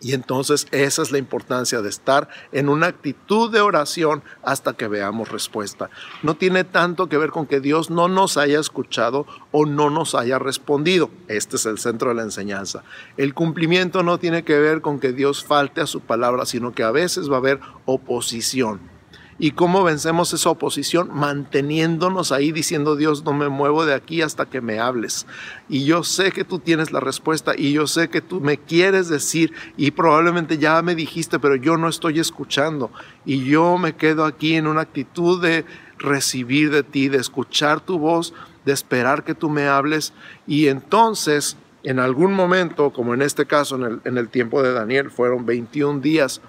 Y 0.00 0.14
entonces 0.14 0.68
esa 0.70 1.02
es 1.02 1.10
la 1.10 1.18
importancia 1.18 1.82
de 1.82 1.88
estar 1.88 2.28
en 2.52 2.68
una 2.68 2.86
actitud 2.86 3.50
de 3.50 3.60
oración 3.60 4.22
hasta 4.44 4.74
que 4.74 4.86
veamos 4.86 5.32
respuesta. 5.32 5.90
No 6.22 6.36
tiene 6.36 6.62
tanto 6.62 7.08
que 7.08 7.18
ver 7.18 7.30
con 7.30 7.46
que 7.46 7.58
Dios 7.58 7.90
no 7.90 8.06
nos 8.06 8.36
haya 8.36 8.60
escuchado 8.60 9.26
o 9.50 9.66
no 9.66 9.90
nos 9.90 10.14
haya 10.14 10.38
respondido. 10.38 11.10
Este 11.26 11.56
es 11.56 11.66
el 11.66 11.78
centro 11.78 12.10
de 12.10 12.14
la 12.14 12.22
enseñanza. 12.22 12.84
El 13.16 13.34
cumplimiento 13.34 14.04
no 14.04 14.18
tiene 14.18 14.44
que 14.44 14.60
ver 14.60 14.80
con 14.80 15.00
que 15.00 15.12
Dios 15.12 15.42
falte 15.42 15.80
a 15.80 15.88
su 15.88 16.02
palabra, 16.02 16.46
sino 16.46 16.72
que 16.72 16.84
a 16.84 16.92
veces 16.92 17.28
va 17.28 17.34
a 17.34 17.38
haber 17.38 17.58
oposición 17.84 18.93
¿Y 19.38 19.50
cómo 19.50 19.82
vencemos 19.82 20.32
esa 20.32 20.50
oposición? 20.50 21.10
Manteniéndonos 21.12 22.30
ahí 22.30 22.52
diciendo, 22.52 22.94
Dios, 22.94 23.24
no 23.24 23.32
me 23.32 23.48
muevo 23.48 23.84
de 23.84 23.94
aquí 23.94 24.22
hasta 24.22 24.46
que 24.46 24.60
me 24.60 24.78
hables. 24.78 25.26
Y 25.68 25.84
yo 25.84 26.04
sé 26.04 26.30
que 26.30 26.44
tú 26.44 26.60
tienes 26.60 26.92
la 26.92 27.00
respuesta 27.00 27.52
y 27.56 27.72
yo 27.72 27.86
sé 27.88 28.08
que 28.08 28.20
tú 28.20 28.40
me 28.40 28.58
quieres 28.58 29.08
decir 29.08 29.52
y 29.76 29.90
probablemente 29.90 30.58
ya 30.58 30.80
me 30.82 30.94
dijiste, 30.94 31.40
pero 31.40 31.56
yo 31.56 31.76
no 31.76 31.88
estoy 31.88 32.20
escuchando. 32.20 32.92
Y 33.24 33.44
yo 33.44 33.76
me 33.76 33.96
quedo 33.96 34.24
aquí 34.24 34.54
en 34.54 34.68
una 34.68 34.82
actitud 34.82 35.42
de 35.42 35.64
recibir 35.98 36.70
de 36.70 36.84
ti, 36.84 37.08
de 37.08 37.18
escuchar 37.18 37.80
tu 37.80 37.98
voz, 37.98 38.34
de 38.64 38.72
esperar 38.72 39.24
que 39.24 39.34
tú 39.34 39.50
me 39.50 39.66
hables. 39.66 40.12
Y 40.46 40.68
entonces, 40.68 41.56
en 41.82 41.98
algún 41.98 42.32
momento, 42.32 42.92
como 42.92 43.14
en 43.14 43.22
este 43.22 43.46
caso, 43.46 43.74
en 43.76 43.82
el, 43.82 44.00
en 44.04 44.16
el 44.16 44.28
tiempo 44.28 44.62
de 44.62 44.72
Daniel, 44.72 45.10
fueron 45.10 45.44
21 45.44 46.00
días. 46.00 46.40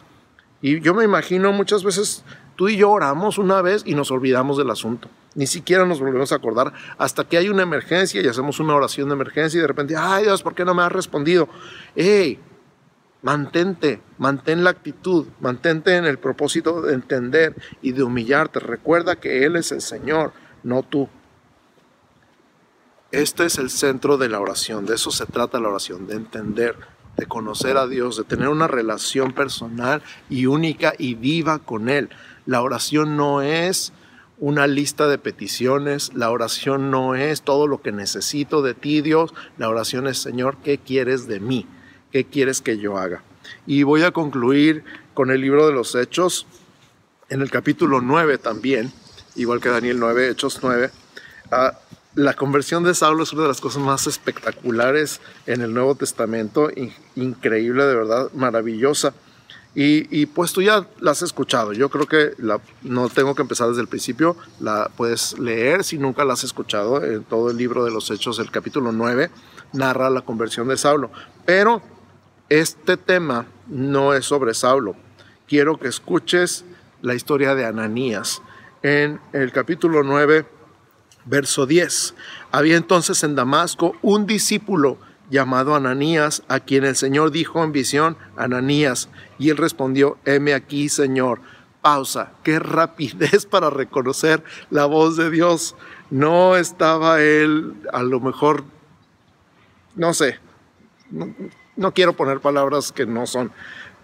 Y 0.62 0.80
yo 0.82 0.94
me 0.94 1.04
imagino 1.04 1.52
muchas 1.52 1.84
veces 1.84 2.24
Tú 2.56 2.70
y 2.70 2.78
yo 2.78 2.90
oramos 2.90 3.38
una 3.38 3.62
vez 3.62 3.84
y 3.86 3.96
nos 3.96 4.12
olvidamos 4.12 4.58
del 4.58 4.70
asunto. 4.70 5.10
Ni 5.36 5.48
siquiera 5.48 5.86
nos 5.86 6.00
volvemos 6.00 6.32
a 6.32 6.36
acordar 6.36 6.74
hasta 6.98 7.26
que 7.26 7.38
hay 7.38 7.50
una 7.50 7.64
emergencia 7.64 8.22
y 8.22 8.28
hacemos 8.28 8.60
una 8.60 8.76
oración 8.76 9.10
de 9.10 9.16
emergencia 9.16 9.58
y 9.58 9.62
de 9.62 9.68
repente, 9.68 9.96
ay 9.98 10.24
Dios, 10.24 10.42
¿por 10.42 10.56
qué 10.56 10.64
no 10.64 10.74
me 10.74 10.84
has 10.84 10.92
respondido? 10.92 11.50
¡Ey! 11.96 12.40
Mantente, 13.22 14.02
mantén 14.18 14.64
la 14.64 14.70
actitud, 14.70 15.26
mantente 15.42 15.96
en 15.98 16.06
el 16.06 16.20
propósito 16.20 16.82
de 16.82 16.94
entender 16.94 17.56
y 17.82 17.92
de 17.92 18.04
humillarte. 18.04 18.60
Recuerda 18.60 19.16
que 19.16 19.46
Él 19.46 19.56
es 19.56 19.72
el 19.72 19.82
Señor, 19.82 20.32
no 20.64 20.84
tú. 20.84 21.10
Este 23.12 23.46
es 23.46 23.58
el 23.58 23.70
centro 23.70 24.18
de 24.18 24.30
la 24.30 24.40
oración, 24.40 24.86
de 24.86 24.96
eso 24.96 25.10
se 25.10 25.26
trata 25.26 25.60
la 25.60 25.70
oración, 25.70 26.06
de 26.06 26.16
entender, 26.16 26.76
de 27.18 27.26
conocer 27.26 27.78
a 27.78 27.88
Dios, 27.88 28.18
de 28.18 28.26
tener 28.26 28.50
una 28.50 28.68
relación 28.68 29.32
personal 29.32 30.04
y 30.30 30.46
única 30.46 30.94
y 30.98 31.16
viva 31.16 31.60
con 31.60 31.90
Él. 31.90 32.10
La 32.46 32.62
oración 32.62 33.18
no 33.18 33.42
es 33.42 33.94
una 34.38 34.68
lista 34.68 35.08
de 35.08 35.18
peticiones, 35.18 36.14
la 36.14 36.30
oración 36.30 36.92
no 36.92 37.16
es 37.16 37.42
todo 37.42 37.68
lo 37.68 37.82
que 37.82 37.92
necesito 37.92 38.62
de 38.62 38.74
ti, 38.74 39.02
Dios, 39.02 39.34
la 39.58 39.70
oración 39.70 40.08
es, 40.08 40.18
Señor, 40.18 40.58
¿qué 40.64 40.78
quieres 40.78 41.28
de 41.28 41.40
mí? 41.40 41.66
¿Qué 42.12 42.26
quieres 42.26 42.62
que 42.62 42.78
yo 42.78 42.98
haga? 42.98 43.24
Y 43.66 43.84
voy 43.84 44.04
a 44.04 44.12
concluir 44.12 44.84
con 45.14 45.32
el 45.32 45.42
libro 45.42 45.68
de 45.68 45.74
los 45.74 45.96
Hechos, 45.96 46.48
en 47.30 47.42
el 47.42 47.50
capítulo 47.50 48.02
9 48.02 48.38
también, 48.38 48.92
igual 49.36 49.62
que 49.62 49.70
Daniel 49.70 50.00
9, 50.00 50.30
Hechos 50.30 50.60
9. 50.62 50.92
Ah, 51.52 51.80
la 52.16 52.34
conversión 52.34 52.84
de 52.84 52.94
Saulo 52.94 53.24
es 53.24 53.34
una 53.34 53.44
de 53.44 53.48
las 53.50 53.62
cosas 53.62 53.82
más 53.82 54.08
espectaculares 54.08 55.20
en 55.46 55.62
el 55.62 55.74
Nuevo 55.74 55.96
Testamento, 55.96 56.70
increíble, 57.16 57.84
de 57.84 57.96
verdad, 57.96 58.32
maravillosa. 58.34 59.14
Y, 59.78 60.26
pues 60.28 60.54
tú 60.54 60.62
ya 60.62 60.88
la 61.02 61.12
has 61.12 61.22
escuchado. 61.22 61.74
Yo 61.74 61.90
creo 61.90 62.08
que 62.08 62.32
no 62.84 63.10
tengo 63.10 63.36
que 63.36 63.42
empezar 63.42 63.68
desde 63.68 63.82
el 63.82 63.90
principio. 63.90 64.38
La 64.62 64.90
puedes 64.96 65.38
leer 65.38 65.84
si 65.84 65.98
nunca 65.98 66.24
la 66.24 66.34
has 66.34 66.46
escuchado. 66.46 67.04
En 67.04 67.26
todo 67.26 67.52
el 67.52 67.58
libro 67.58 67.84
de 67.84 67.92
los 67.92 68.10
Hechos, 68.10 68.40
el 68.40 68.52
capítulo 68.52 68.94
9, 68.94 69.30
narra 69.74 70.10
la 70.10 70.22
conversión 70.22 70.70
de 70.70 70.78
Saulo. 70.78 71.12
Pero 71.46 71.82
este 72.48 72.96
tema 72.96 73.48
no 73.68 74.14
es 74.14 74.26
sobre 74.26 74.54
Saulo. 74.54 74.96
Quiero 75.46 75.78
que 75.78 75.90
escuches 75.90 76.64
la 77.02 77.14
historia 77.14 77.54
de 77.54 77.66
Ananías. 77.66 78.42
En 78.82 79.20
el 79.34 79.52
capítulo 79.52 80.04
9, 80.04 80.46
verso 81.26 81.66
10. 81.66 82.14
Había 82.52 82.78
entonces 82.78 83.24
en 83.24 83.36
Damasco 83.36 83.98
un 84.02 84.26
discípulo 84.26 84.98
llamado 85.30 85.76
Ananías, 85.76 86.44
a 86.48 86.60
quien 86.60 86.86
el 86.86 86.96
Señor 86.96 87.32
dijo 87.32 87.64
en 87.64 87.72
visión, 87.72 88.18
Ananías. 88.36 89.10
Y 89.38 89.50
él 89.50 89.58
respondió, 89.58 90.18
heme 90.26 90.54
aquí, 90.54 90.90
Señor. 90.90 91.42
Pausa. 91.82 92.32
Qué 92.42 92.58
rapidez 92.58 93.46
para 93.50 93.70
reconocer 93.70 94.44
la 94.72 94.86
voz 94.86 95.18
de 95.18 95.30
Dios. 95.30 95.76
No 96.10 96.56
estaba 96.56 97.22
él, 97.22 97.76
a 97.94 98.02
lo 98.02 98.20
mejor, 98.20 98.64
no 99.96 100.14
sé, 100.14 100.40
no, 101.12 101.34
no 101.76 101.94
quiero 101.94 102.14
poner 102.14 102.40
palabras 102.40 102.92
que 102.92 103.06
no 103.06 103.28
son, 103.28 103.52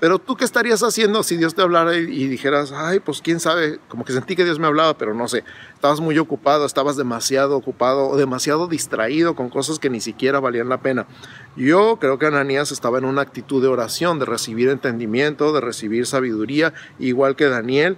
pero 0.02 0.18
tú 0.18 0.36
qué 0.36 0.46
estarías 0.46 0.82
haciendo 0.82 1.22
si 1.22 1.38
Dios 1.38 1.54
te 1.54 1.62
hablara 1.62 1.96
y, 1.96 2.28
dijeras, 2.28 2.72
ay, 2.72 3.00
pues 3.00 3.22
quién 3.22 3.40
sabe, 3.40 3.80
como 3.88 4.04
que 4.04 4.14
sentí 4.14 4.36
que 4.36 4.44
Dios 4.44 4.58
me 4.58 4.66
hablaba, 4.66 4.98
pero 4.98 5.14
no 5.14 5.28
sé, 5.28 5.44
estabas 5.76 6.00
muy 6.00 6.18
ocupado, 6.18 6.66
estabas 6.66 6.98
demasiado 6.98 7.56
ocupado 7.56 8.08
o 8.08 8.18
demasiado 8.18 8.68
distraído 8.68 9.36
con 9.36 9.52
cosas 9.52 9.78
que 9.78 9.92
ni 9.92 10.02
siquiera 10.02 10.40
valían 10.40 10.70
la 10.70 10.82
pena. 10.82 11.06
Yo 11.56 12.00
creo 12.02 12.18
que 12.18 12.26
Ananías 12.26 12.72
estaba 12.72 12.98
en 12.98 13.06
una 13.06 13.22
actitud 13.22 13.62
de 13.62 13.68
oración, 13.68 14.18
de 14.18 14.26
recibir 14.26 14.70
entendimiento, 14.70 15.54
de 15.54 15.62
recibir 15.62 16.08
sabiduría, 16.08 16.74
igual 16.98 17.36
que 17.36 17.48
Daniel. 17.48 17.96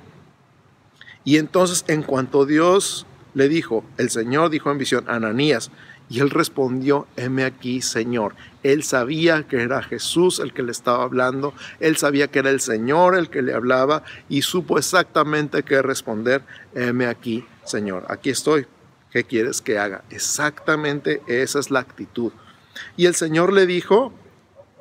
Y 1.23 1.37
entonces, 1.37 1.85
en 1.87 2.03
cuanto 2.03 2.45
Dios 2.45 3.05
le 3.33 3.47
dijo, 3.47 3.85
el 3.97 4.09
Señor 4.09 4.49
dijo 4.49 4.69
en 4.71 4.77
visión, 4.77 5.05
Ananías, 5.07 5.71
y 6.09 6.19
él 6.19 6.29
respondió, 6.29 7.07
heme 7.15 7.43
aquí, 7.43 7.81
Señor. 7.81 8.35
Él 8.61 8.83
sabía 8.83 9.43
que 9.47 9.61
era 9.61 9.81
Jesús 9.81 10.39
el 10.39 10.53
que 10.53 10.63
le 10.63 10.71
estaba 10.71 11.03
hablando, 11.03 11.53
él 11.79 11.97
sabía 11.97 12.27
que 12.27 12.39
era 12.39 12.49
el 12.49 12.59
Señor 12.59 13.15
el 13.15 13.29
que 13.29 13.41
le 13.41 13.53
hablaba 13.53 14.03
y 14.29 14.41
supo 14.41 14.77
exactamente 14.77 15.63
qué 15.63 15.81
responder, 15.81 16.43
heme 16.75 17.07
aquí, 17.07 17.45
Señor. 17.63 18.05
Aquí 18.09 18.29
estoy. 18.29 18.67
¿Qué 19.11 19.23
quieres 19.23 19.61
que 19.61 19.77
haga? 19.77 20.03
Exactamente 20.09 21.21
esa 21.27 21.59
es 21.59 21.69
la 21.69 21.79
actitud. 21.79 22.31
Y 22.97 23.05
el 23.05 23.13
Señor 23.13 23.53
le 23.53 23.67
dijo 23.67 24.11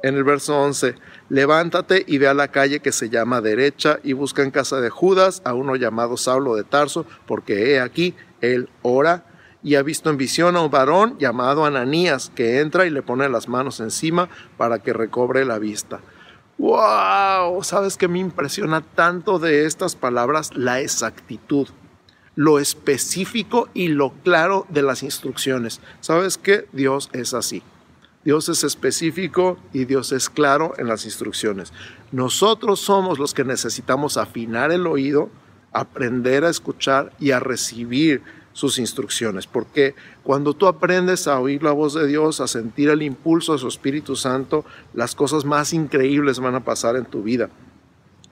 en 0.03 0.17
el 0.17 0.25
verso 0.25 0.59
11, 0.61 0.95
levántate 1.29 2.05
y 2.07 2.19
ve 2.19 2.29
a 2.29 2.35
la 2.35 2.49
calle 2.49 2.81
que 2.81 2.93
se 2.93 3.09
llama 3.09 3.41
derecha 3.41 4.01
y 4.03 4.15
busca 4.15 4.43
en 4.43 4.51
casa 4.51 4.81
de 4.81 4.91
Judas 4.91 5.43
a 5.45 5.55
uno 5.55 5.77
llamado 5.77 6.17
Saulo 6.17 6.57
de 6.57 6.65
Tarso, 6.65 7.07
porque 7.27 7.73
he 7.73 7.81
aquí, 7.81 8.15
él 8.41 8.69
ora 8.83 9.25
y 9.63 9.77
ha 9.77 9.83
visto 9.83 10.11
en 10.11 10.17
visión 10.17 10.57
a 10.57 10.61
un 10.61 10.71
varón 10.71 11.17
llamado 11.19 11.65
Ananías 11.65 12.33
que 12.35 12.61
entra 12.61 12.87
y 12.87 12.91
le 12.91 13.03
pone 13.03 13.29
las 13.29 13.49
manos 13.49 13.81
encima 13.81 14.29
para 14.57 14.81
que 14.81 14.93
recobre 14.93 15.45
la 15.45 15.59
vista. 15.59 16.01
¡Wow! 16.59 17.63
¿Sabes 17.63 17.97
qué 17.97 18.09
me 18.09 18.19
impresiona 18.19 18.83
tanto 18.83 19.39
de 19.39 19.65
estas 19.65 19.97
palabras? 19.97 20.51
La 20.55 20.81
exactitud, 20.81 21.69
lo 22.35 22.59
específico 22.59 23.69
y 23.75 23.89
lo 23.89 24.11
claro 24.23 24.67
de 24.69 24.83
las 24.83 25.03
instrucciones. 25.03 25.81
¿Sabes 26.01 26.39
qué? 26.39 26.67
Dios 26.73 27.09
es 27.13 27.35
así. 27.35 27.63
Dios 28.25 28.49
es 28.49 28.63
específico 28.63 29.59
y 29.73 29.85
Dios 29.85 30.13
es 30.13 30.31
claro 30.31 30.75
en 30.79 30.87
las 30.87 31.05
instrucciones. 31.05 31.73
Nosotros 32.13 32.79
somos 32.79 33.19
los 33.19 33.35
que 33.35 33.45
necesitamos 33.45 34.17
afinar 34.17 34.71
el 34.71 34.87
oído, 34.87 35.31
aprender 35.73 36.45
a 36.45 36.51
escuchar 36.51 37.13
y 37.19 37.33
a 37.33 37.41
recibir 37.41 38.23
sus 38.53 38.79
instrucciones, 38.79 39.47
porque 39.47 39.95
cuando 40.23 40.55
tú 40.55 40.67
aprendes 40.67 41.27
a 41.27 41.41
oír 41.41 41.63
la 41.63 41.73
voz 41.73 41.95
de 41.95 42.07
Dios, 42.07 42.41
a 42.41 42.47
sentir 42.47 42.91
el 42.91 43.03
impulso 43.03 43.53
de 43.53 43.59
su 43.59 43.69
Espíritu 43.69 44.17
Santo, 44.17 44.65
las 44.95 45.15
cosas 45.15 45.45
más 45.45 45.73
increíbles 45.73 46.41
van 46.41 46.55
a 46.55 46.65
pasar 46.65 46.97
en 46.97 47.05
tu 47.05 47.23
vida. 47.23 47.49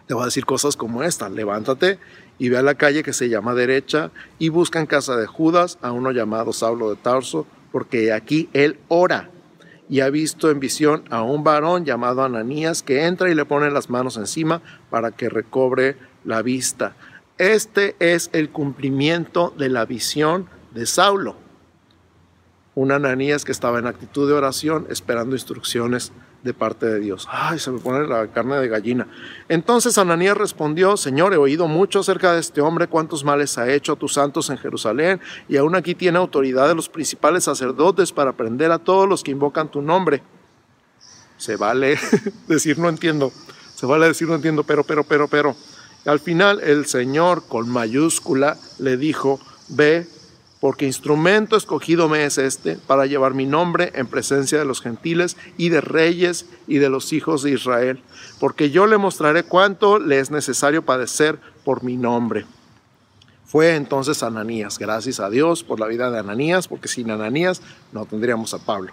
Te 0.06 0.14
va 0.14 0.22
a 0.22 0.26
decir 0.26 0.44
cosas 0.44 0.76
como 0.76 1.02
esta, 1.02 1.28
levántate 1.28 1.98
y 2.38 2.48
ve 2.48 2.58
a 2.58 2.62
la 2.62 2.74
calle 2.74 3.02
que 3.02 3.12
se 3.12 3.28
llama 3.28 3.54
derecha 3.54 4.10
y 4.38 4.48
busca 4.48 4.80
en 4.80 4.86
casa 4.86 5.16
de 5.16 5.26
Judas 5.26 5.78
a 5.82 5.92
uno 5.92 6.10
llamado 6.10 6.52
Saulo 6.52 6.90
de 6.90 6.96
Tarso, 6.96 7.46
porque 7.70 8.12
aquí 8.12 8.48
él 8.52 8.78
ora 8.88 9.30
y 9.90 10.00
ha 10.00 10.08
visto 10.08 10.50
en 10.50 10.60
visión 10.60 11.02
a 11.10 11.22
un 11.22 11.42
varón 11.42 11.84
llamado 11.84 12.22
Ananías 12.22 12.82
que 12.82 13.06
entra 13.06 13.28
y 13.28 13.34
le 13.34 13.44
pone 13.44 13.70
las 13.70 13.90
manos 13.90 14.16
encima 14.16 14.62
para 14.88 15.10
que 15.10 15.28
recobre 15.28 15.96
la 16.24 16.42
vista. 16.42 16.94
Este 17.40 17.96
es 18.00 18.28
el 18.34 18.50
cumplimiento 18.50 19.54
de 19.56 19.70
la 19.70 19.86
visión 19.86 20.50
de 20.74 20.84
Saulo. 20.84 21.36
Un 22.74 22.92
Ananías 22.92 23.46
que 23.46 23.52
estaba 23.52 23.78
en 23.78 23.86
actitud 23.86 24.28
de 24.28 24.34
oración 24.34 24.86
esperando 24.90 25.34
instrucciones 25.34 26.12
de 26.42 26.52
parte 26.52 26.84
de 26.84 27.00
Dios. 27.00 27.26
Ay, 27.30 27.58
se 27.58 27.70
me 27.70 27.78
pone 27.78 28.06
la 28.06 28.26
carne 28.26 28.56
de 28.56 28.68
gallina. 28.68 29.08
Entonces 29.48 29.96
Ananías 29.96 30.36
respondió, 30.36 30.98
Señor, 30.98 31.32
he 31.32 31.38
oído 31.38 31.66
mucho 31.66 32.00
acerca 32.00 32.34
de 32.34 32.40
este 32.40 32.60
hombre, 32.60 32.88
cuántos 32.88 33.24
males 33.24 33.56
ha 33.56 33.72
hecho 33.72 33.94
a 33.94 33.96
tus 33.96 34.12
santos 34.12 34.50
en 34.50 34.58
Jerusalén, 34.58 35.18
y 35.48 35.56
aún 35.56 35.74
aquí 35.74 35.94
tiene 35.94 36.18
autoridad 36.18 36.68
de 36.68 36.74
los 36.74 36.90
principales 36.90 37.44
sacerdotes 37.44 38.12
para 38.12 38.36
prender 38.36 38.70
a 38.70 38.78
todos 38.78 39.08
los 39.08 39.24
que 39.24 39.30
invocan 39.30 39.70
tu 39.70 39.80
nombre. 39.80 40.22
Se 41.38 41.56
vale 41.56 41.98
decir 42.48 42.78
no 42.78 42.90
entiendo, 42.90 43.32
se 43.74 43.86
vale 43.86 44.08
decir 44.08 44.28
no 44.28 44.34
entiendo, 44.34 44.62
pero, 44.62 44.84
pero, 44.84 45.04
pero, 45.04 45.26
pero. 45.26 45.56
Al 46.06 46.20
final 46.20 46.60
el 46.60 46.86
Señor 46.86 47.44
con 47.46 47.68
mayúscula 47.68 48.56
le 48.78 48.96
dijo, 48.96 49.38
ve, 49.68 50.06
porque 50.60 50.86
instrumento 50.86 51.56
escogido 51.56 52.08
me 52.08 52.24
es 52.24 52.38
este 52.38 52.76
para 52.76 53.06
llevar 53.06 53.34
mi 53.34 53.46
nombre 53.46 53.92
en 53.94 54.06
presencia 54.06 54.58
de 54.58 54.64
los 54.64 54.80
gentiles 54.80 55.36
y 55.56 55.70
de 55.70 55.80
reyes 55.80 56.46
y 56.66 56.78
de 56.78 56.90
los 56.90 57.12
hijos 57.12 57.42
de 57.42 57.52
Israel, 57.52 58.02
porque 58.38 58.70
yo 58.70 58.86
le 58.86 58.98
mostraré 58.98 59.42
cuánto 59.42 59.98
le 59.98 60.20
es 60.20 60.30
necesario 60.30 60.84
padecer 60.84 61.38
por 61.64 61.82
mi 61.82 61.96
nombre. 61.96 62.46
Fue 63.46 63.74
entonces 63.74 64.22
Ananías, 64.22 64.78
gracias 64.78 65.18
a 65.18 65.28
Dios 65.28 65.64
por 65.64 65.80
la 65.80 65.86
vida 65.86 66.10
de 66.10 66.18
Ananías, 66.18 66.68
porque 66.68 66.88
sin 66.88 67.10
Ananías 67.10 67.62
no 67.92 68.06
tendríamos 68.06 68.54
a 68.54 68.58
Pablo 68.58 68.92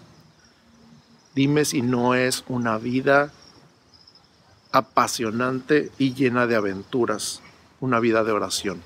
Dime 1.33 1.65
si 1.65 1.81
no 1.81 2.13
es 2.13 2.43
una 2.47 2.77
vida 2.77 3.31
apasionante 4.71 5.91
y 5.97 6.13
llena 6.13 6.47
de 6.47 6.55
aventuras, 6.55 7.41
una 7.79 7.99
vida 7.99 8.23
de 8.23 8.31
oración. 8.31 8.81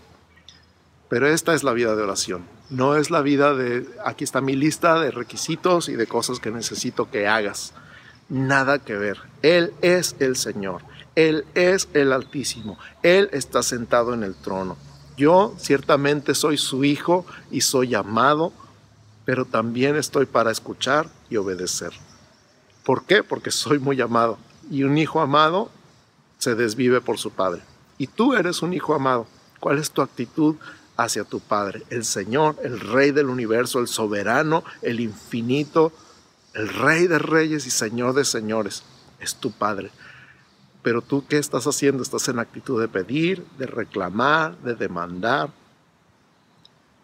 Pero 1.09 1.27
esta 1.27 1.53
es 1.53 1.63
la 1.63 1.73
vida 1.73 1.95
de 1.95 2.03
oración. 2.03 2.45
No 2.69 2.95
es 2.95 3.11
la 3.11 3.21
vida 3.21 3.53
de, 3.53 3.87
aquí 4.03 4.23
está 4.23 4.41
mi 4.41 4.55
lista 4.55 4.99
de 4.99 5.11
requisitos 5.11 5.89
y 5.89 5.95
de 5.95 6.07
cosas 6.07 6.39
que 6.39 6.51
necesito 6.51 7.09
que 7.11 7.27
hagas. 7.27 7.73
Nada 8.27 8.79
que 8.79 8.95
ver. 8.95 9.19
Él 9.43 9.73
es 9.81 10.15
el 10.19 10.35
Señor. 10.35 10.81
Él 11.15 11.45
es 11.53 11.89
el 11.93 12.11
Altísimo. 12.11 12.77
Él 13.03 13.29
está 13.31 13.61
sentado 13.61 14.13
en 14.13 14.23
el 14.23 14.35
trono. 14.35 14.77
Yo 15.15 15.55
ciertamente 15.59 16.35
soy 16.35 16.57
su 16.57 16.83
hijo 16.83 17.25
y 17.51 17.61
soy 17.61 17.95
amado, 17.95 18.51
pero 19.23 19.45
también 19.45 19.95
estoy 19.95 20.25
para 20.25 20.51
escuchar 20.51 21.07
y 21.29 21.37
obedecer. 21.37 21.93
¿Por 22.85 23.03
qué? 23.03 23.23
Porque 23.23 23.51
soy 23.51 23.79
muy 23.79 23.99
amado. 23.99 24.37
Y 24.69 24.83
un 24.83 24.97
hijo 24.97 25.19
amado 25.19 25.69
se 26.37 26.55
desvive 26.55 27.01
por 27.01 27.17
su 27.17 27.31
padre. 27.31 27.61
Y 27.97 28.07
tú 28.07 28.33
eres 28.33 28.61
un 28.61 28.73
hijo 28.73 28.93
amado. 28.93 29.27
¿Cuál 29.59 29.79
es 29.79 29.89
tu 29.89 30.01
actitud 30.01 30.55
hacia 30.97 31.23
tu 31.23 31.39
Padre? 31.39 31.83
El 31.89 32.05
Señor, 32.05 32.57
el 32.61 32.79
Rey 32.79 33.11
del 33.11 33.29
universo, 33.29 33.79
el 33.79 33.87
soberano, 33.87 34.63
el 34.81 34.99
infinito, 34.99 35.91
el 36.53 36.67
Rey 36.69 37.07
de 37.07 37.19
reyes 37.19 37.65
y 37.65 37.71
Señor 37.71 38.13
de 38.13 38.25
señores. 38.25 38.83
Es 39.19 39.35
tu 39.35 39.51
Padre. 39.51 39.91
Pero 40.83 41.01
tú, 41.01 41.25
¿qué 41.27 41.37
estás 41.37 41.65
haciendo? 41.65 42.03
Estás 42.03 42.27
en 42.27 42.37
actitud 42.37 42.79
de 42.79 42.87
pedir, 42.87 43.43
de 43.57 43.65
reclamar, 43.65 44.55
de 44.59 44.75
demandar, 44.75 45.49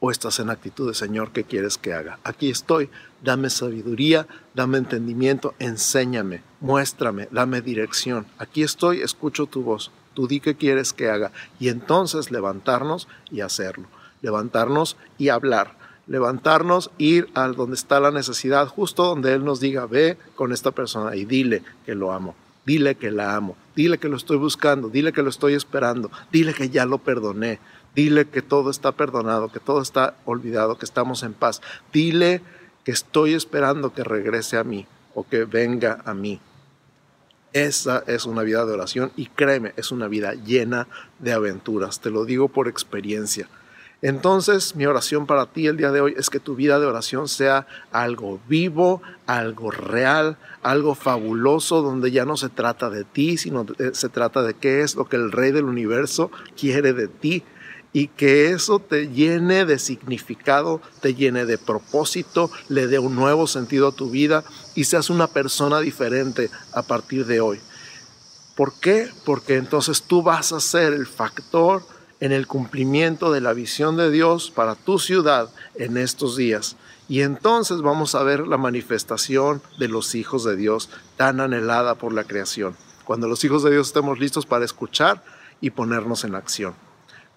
o 0.01 0.09
estás 0.09 0.39
en 0.39 0.49
actitud 0.49 0.87
de 0.87 0.95
Señor, 0.95 1.31
¿qué 1.31 1.43
quieres 1.43 1.77
que 1.77 1.93
haga? 1.93 2.17
Aquí 2.23 2.49
estoy, 2.49 2.89
dame 3.23 3.51
sabiduría, 3.51 4.27
dame 4.55 4.79
entendimiento, 4.79 5.53
enséñame, 5.59 6.41
muéstrame, 6.59 7.27
dame 7.31 7.61
dirección. 7.61 8.25
Aquí 8.39 8.63
estoy, 8.63 9.01
escucho 9.01 9.45
tu 9.45 9.61
voz, 9.61 9.91
tú 10.15 10.27
di 10.27 10.39
qué 10.39 10.55
quieres 10.55 10.91
que 10.91 11.11
haga. 11.11 11.31
Y 11.59 11.69
entonces 11.69 12.31
levantarnos 12.31 13.07
y 13.29 13.41
hacerlo, 13.41 13.85
levantarnos 14.23 14.97
y 15.19 15.29
hablar, 15.29 15.77
levantarnos, 16.07 16.89
ir 16.97 17.29
a 17.35 17.47
donde 17.49 17.75
está 17.75 17.99
la 17.99 18.09
necesidad, 18.09 18.67
justo 18.67 19.03
donde 19.03 19.33
Él 19.33 19.45
nos 19.45 19.59
diga, 19.59 19.85
ve 19.85 20.17
con 20.33 20.51
esta 20.51 20.71
persona 20.71 21.15
y 21.15 21.25
dile 21.25 21.61
que 21.85 21.93
lo 21.93 22.11
amo. 22.11 22.33
Dile 22.65 22.95
que 22.95 23.11
la 23.11 23.35
amo, 23.35 23.55
dile 23.75 23.97
que 23.97 24.09
lo 24.09 24.17
estoy 24.17 24.37
buscando, 24.37 24.89
dile 24.89 25.13
que 25.13 25.21
lo 25.21 25.29
estoy 25.29 25.53
esperando, 25.53 26.11
dile 26.31 26.53
que 26.53 26.69
ya 26.69 26.85
lo 26.85 26.97
perdoné, 26.97 27.59
Dile 27.95 28.25
que 28.25 28.41
todo 28.41 28.69
está 28.69 28.93
perdonado, 28.93 29.51
que 29.51 29.59
todo 29.59 29.81
está 29.81 30.15
olvidado, 30.25 30.77
que 30.77 30.85
estamos 30.85 31.23
en 31.23 31.33
paz. 31.33 31.61
Dile 31.91 32.41
que 32.85 32.91
estoy 32.91 33.33
esperando 33.33 33.93
que 33.93 34.03
regrese 34.03 34.57
a 34.57 34.63
mí 34.63 34.87
o 35.13 35.27
que 35.27 35.43
venga 35.43 36.01
a 36.05 36.13
mí. 36.13 36.39
Esa 37.53 38.01
es 38.07 38.25
una 38.25 38.43
vida 38.43 38.65
de 38.65 38.71
oración 38.71 39.11
y 39.17 39.25
créeme, 39.25 39.73
es 39.75 39.91
una 39.91 40.07
vida 40.07 40.35
llena 40.35 40.87
de 41.19 41.33
aventuras. 41.33 41.99
Te 41.99 42.09
lo 42.09 42.23
digo 42.23 42.47
por 42.47 42.69
experiencia. 42.69 43.49
Entonces, 44.01 44.75
mi 44.75 44.87
oración 44.87 45.27
para 45.27 45.45
ti 45.45 45.67
el 45.67 45.77
día 45.77 45.91
de 45.91 46.01
hoy 46.01 46.15
es 46.17 46.31
que 46.31 46.39
tu 46.39 46.55
vida 46.55 46.79
de 46.79 46.87
oración 46.87 47.27
sea 47.27 47.67
algo 47.91 48.39
vivo, 48.47 49.01
algo 49.27 49.69
real, 49.69 50.37
algo 50.63 50.95
fabuloso, 50.95 51.83
donde 51.83 52.09
ya 52.11 52.25
no 52.25 52.35
se 52.35 52.49
trata 52.49 52.89
de 52.89 53.03
ti, 53.03 53.37
sino 53.37 53.65
se 53.93 54.09
trata 54.09 54.41
de 54.41 54.55
qué 54.55 54.81
es 54.81 54.95
lo 54.95 55.05
que 55.05 55.17
el 55.17 55.31
Rey 55.31 55.51
del 55.51 55.65
universo 55.65 56.31
quiere 56.59 56.93
de 56.93 57.07
ti 57.07 57.43
y 57.93 58.07
que 58.07 58.51
eso 58.51 58.79
te 58.79 59.09
llene 59.09 59.65
de 59.65 59.77
significado, 59.77 60.81
te 61.01 61.13
llene 61.13 61.45
de 61.45 61.59
propósito, 61.59 62.49
le 62.69 62.87
dé 62.87 62.97
un 62.97 63.15
nuevo 63.15 63.45
sentido 63.45 63.89
a 63.89 63.91
tu 63.91 64.09
vida 64.09 64.43
y 64.75 64.85
seas 64.85 65.11
una 65.11 65.27
persona 65.27 65.79
diferente 65.79 66.49
a 66.73 66.81
partir 66.81 67.25
de 67.27 67.41
hoy. 67.41 67.59
¿Por 68.55 68.73
qué? 68.79 69.09
Porque 69.25 69.57
entonces 69.57 70.03
tú 70.03 70.23
vas 70.23 70.53
a 70.53 70.59
ser 70.59 70.93
el 70.93 71.05
factor 71.05 71.83
en 72.21 72.31
el 72.31 72.47
cumplimiento 72.47 73.31
de 73.31 73.41
la 73.41 73.51
visión 73.51 73.97
de 73.97 74.09
Dios 74.09 74.51
para 74.51 74.75
tu 74.75 74.99
ciudad 74.99 75.49
en 75.75 75.97
estos 75.97 76.37
días. 76.37 76.77
Y 77.09 77.23
entonces 77.23 77.81
vamos 77.81 78.15
a 78.15 78.23
ver 78.23 78.47
la 78.47 78.57
manifestación 78.57 79.61
de 79.77 79.89
los 79.89 80.15
hijos 80.15 80.45
de 80.45 80.55
Dios 80.55 80.89
tan 81.17 81.41
anhelada 81.41 81.95
por 81.95 82.13
la 82.13 82.23
creación. 82.23 82.77
Cuando 83.03 83.27
los 83.27 83.43
hijos 83.43 83.63
de 83.63 83.71
Dios 83.71 83.87
estemos 83.87 84.19
listos 84.19 84.45
para 84.45 84.63
escuchar 84.63 85.21
y 85.59 85.71
ponernos 85.71 86.23
en 86.23 86.35
acción. 86.35 86.73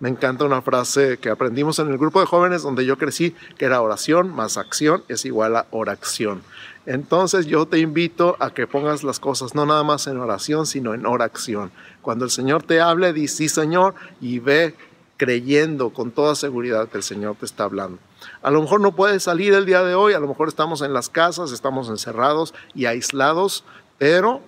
Me 0.05 0.11
encanta 0.11 0.45
una 0.45 0.61
frase 0.61 1.17
que 1.17 1.31
aprendimos 1.31 1.79
en 1.79 1.89
el 1.89 1.97
grupo 1.97 2.21
de 2.21 2.27
jóvenes 2.27 2.61
donde 2.61 2.85
yo 2.85 2.99
crecí, 2.99 3.35
que 3.57 3.65
era 3.65 3.81
oración 3.81 4.29
más 4.29 4.59
acción 4.59 5.03
es 5.09 5.25
igual 5.25 5.57
a 5.57 5.67
oración. 5.71 6.43
Entonces 6.85 7.47
yo 7.47 7.65
te 7.65 7.79
invito 7.79 8.37
a 8.39 8.53
que 8.53 8.67
pongas 8.67 9.03
las 9.03 9.19
cosas 9.19 9.55
no 9.55 9.65
nada 9.65 9.83
más 9.83 10.07
en 10.07 10.19
oración, 10.19 10.67
sino 10.67 10.93
en 10.93 11.07
oración. 11.07 11.73
Cuando 12.03 12.27
el 12.27 12.31
Señor 12.31 12.65
te 12.65 12.83
hable, 12.83 13.15
di 13.15 13.29
sí 13.29 13.49
Señor 13.49 13.95
y 14.21 14.41
ve 14.41 14.75
creyendo 15.17 15.89
con 15.89 16.11
toda 16.11 16.35
seguridad 16.35 16.91
que 16.91 16.99
el 16.99 17.03
Señor 17.03 17.37
te 17.37 17.47
está 17.47 17.65
hablando. 17.65 17.99
A 18.43 18.51
lo 18.51 18.61
mejor 18.61 18.83
no 18.83 18.95
puedes 18.95 19.23
salir 19.23 19.55
el 19.55 19.65
día 19.65 19.83
de 19.83 19.95
hoy, 19.95 20.13
a 20.13 20.21
lo 20.21 20.29
mejor 20.29 20.49
estamos 20.49 20.83
en 20.83 20.93
las 20.93 21.09
casas, 21.09 21.51
estamos 21.51 21.89
encerrados 21.89 22.53
y 22.75 22.85
aislados, 22.85 23.65
pero 23.97 24.43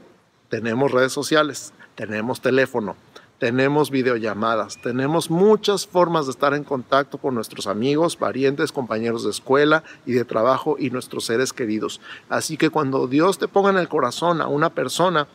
tenemos 0.50 0.92
redes 0.92 1.14
sociales, 1.14 1.72
tenemos 1.94 2.42
teléfono, 2.42 2.94
tenemos 3.38 3.90
videollamadas, 3.90 4.78
tenemos 4.80 5.30
muchas 5.30 5.86
formas 5.86 6.26
de 6.26 6.32
estar 6.32 6.54
en 6.54 6.64
contacto 6.64 7.18
con 7.18 7.34
nuestros 7.34 7.66
amigos, 7.66 8.16
parientes, 8.16 8.72
compañeros 8.72 9.24
de 9.24 9.30
escuela 9.30 9.84
y 10.06 10.12
de 10.12 10.24
trabajo 10.24 10.76
y 10.78 10.90
nuestros 10.90 11.26
seres 11.26 11.52
queridos. 11.52 12.00
Así 12.28 12.56
que 12.56 12.70
cuando 12.70 13.06
Dios 13.06 13.38
te 13.38 13.48
ponga 13.48 13.70
en 13.70 13.78
el 13.78 13.88
corazón 13.88 14.40
a 14.40 14.48
una 14.48 14.70
persona, 14.70 15.28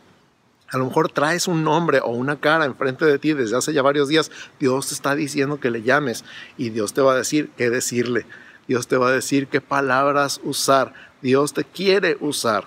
a 0.68 0.78
lo 0.78 0.86
mejor 0.86 1.10
traes 1.10 1.46
un 1.46 1.62
nombre 1.62 2.00
o 2.00 2.08
una 2.08 2.40
cara 2.40 2.64
enfrente 2.64 3.04
de 3.04 3.18
ti 3.18 3.34
desde 3.34 3.56
hace 3.56 3.72
ya 3.72 3.82
varios 3.82 4.08
días, 4.08 4.30
Dios 4.58 4.88
te 4.88 4.94
está 4.94 5.14
diciendo 5.14 5.60
que 5.60 5.70
le 5.70 5.82
llames 5.82 6.24
y 6.56 6.70
Dios 6.70 6.94
te 6.94 7.02
va 7.02 7.12
a 7.12 7.16
decir 7.16 7.50
qué 7.56 7.70
decirle. 7.70 8.26
Dios 8.66 8.88
te 8.88 8.96
va 8.96 9.08
a 9.08 9.12
decir 9.12 9.48
qué 9.48 9.60
palabras 9.60 10.40
usar. 10.44 10.94
Dios 11.20 11.52
te 11.52 11.64
quiere 11.64 12.16
usar 12.20 12.64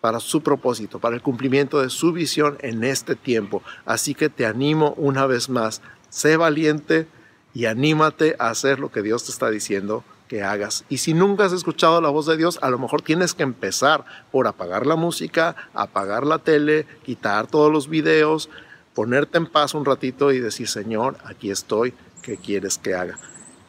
para 0.00 0.20
su 0.20 0.42
propósito, 0.42 0.98
para 0.98 1.14
el 1.14 1.22
cumplimiento 1.22 1.80
de 1.80 1.90
su 1.90 2.12
visión 2.12 2.56
en 2.60 2.84
este 2.84 3.14
tiempo. 3.16 3.62
Así 3.84 4.14
que 4.14 4.28
te 4.28 4.46
animo 4.46 4.94
una 4.96 5.26
vez 5.26 5.48
más, 5.48 5.82
sé 6.08 6.36
valiente 6.36 7.06
y 7.52 7.66
anímate 7.66 8.36
a 8.38 8.50
hacer 8.50 8.78
lo 8.78 8.90
que 8.90 9.02
Dios 9.02 9.24
te 9.24 9.32
está 9.32 9.50
diciendo 9.50 10.04
que 10.28 10.42
hagas. 10.42 10.84
Y 10.88 10.98
si 10.98 11.12
nunca 11.12 11.44
has 11.44 11.52
escuchado 11.52 12.00
la 12.00 12.08
voz 12.08 12.26
de 12.26 12.36
Dios, 12.36 12.58
a 12.62 12.70
lo 12.70 12.78
mejor 12.78 13.02
tienes 13.02 13.34
que 13.34 13.42
empezar 13.42 14.04
por 14.30 14.46
apagar 14.46 14.86
la 14.86 14.96
música, 14.96 15.56
apagar 15.74 16.24
la 16.24 16.38
tele, 16.38 16.86
quitar 17.04 17.48
todos 17.48 17.72
los 17.72 17.88
videos, 17.88 18.48
ponerte 18.94 19.38
en 19.38 19.46
paz 19.46 19.74
un 19.74 19.84
ratito 19.84 20.32
y 20.32 20.38
decir, 20.38 20.68
Señor, 20.68 21.16
aquí 21.24 21.50
estoy, 21.50 21.94
¿qué 22.22 22.36
quieres 22.36 22.78
que 22.78 22.94
haga? 22.94 23.18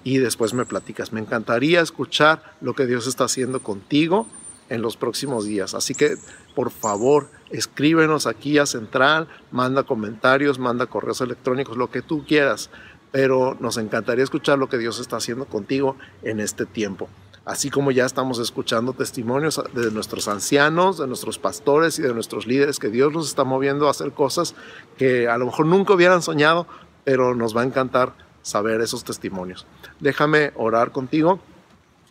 Y 0.03 0.19
después 0.19 0.53
me 0.53 0.65
platicas. 0.65 1.11
Me 1.13 1.19
encantaría 1.19 1.81
escuchar 1.81 2.43
lo 2.61 2.75
que 2.75 2.85
Dios 2.85 3.07
está 3.07 3.23
haciendo 3.23 3.61
contigo 3.61 4.27
en 4.71 4.81
los 4.81 4.95
próximos 4.95 5.45
días. 5.45 5.73
Así 5.73 5.93
que, 5.93 6.15
por 6.55 6.71
favor, 6.71 7.27
escríbenos 7.49 8.25
aquí 8.25 8.57
a 8.57 8.65
Central, 8.65 9.27
manda 9.51 9.83
comentarios, 9.83 10.59
manda 10.59 10.85
correos 10.85 11.19
electrónicos, 11.19 11.75
lo 11.75 11.91
que 11.91 12.01
tú 12.01 12.25
quieras. 12.25 12.69
Pero 13.11 13.57
nos 13.59 13.75
encantaría 13.75 14.23
escuchar 14.23 14.57
lo 14.57 14.69
que 14.69 14.77
Dios 14.77 14.99
está 14.99 15.17
haciendo 15.17 15.45
contigo 15.45 15.97
en 16.23 16.39
este 16.39 16.65
tiempo. 16.65 17.09
Así 17.43 17.69
como 17.69 17.91
ya 17.91 18.05
estamos 18.05 18.39
escuchando 18.39 18.93
testimonios 18.93 19.61
de 19.73 19.91
nuestros 19.91 20.29
ancianos, 20.29 20.99
de 20.99 21.07
nuestros 21.07 21.37
pastores 21.37 21.99
y 21.99 22.03
de 22.03 22.13
nuestros 22.13 22.47
líderes, 22.47 22.79
que 22.79 22.89
Dios 22.89 23.11
nos 23.11 23.27
está 23.27 23.43
moviendo 23.43 23.87
a 23.87 23.91
hacer 23.91 24.13
cosas 24.13 24.55
que 24.97 25.27
a 25.27 25.37
lo 25.37 25.47
mejor 25.47 25.65
nunca 25.65 25.93
hubieran 25.93 26.21
soñado, 26.21 26.65
pero 27.03 27.35
nos 27.35 27.55
va 27.57 27.61
a 27.61 27.65
encantar 27.65 28.13
saber 28.41 28.79
esos 28.79 29.03
testimonios. 29.03 29.65
Déjame 29.99 30.53
orar 30.55 30.93
contigo 30.93 31.41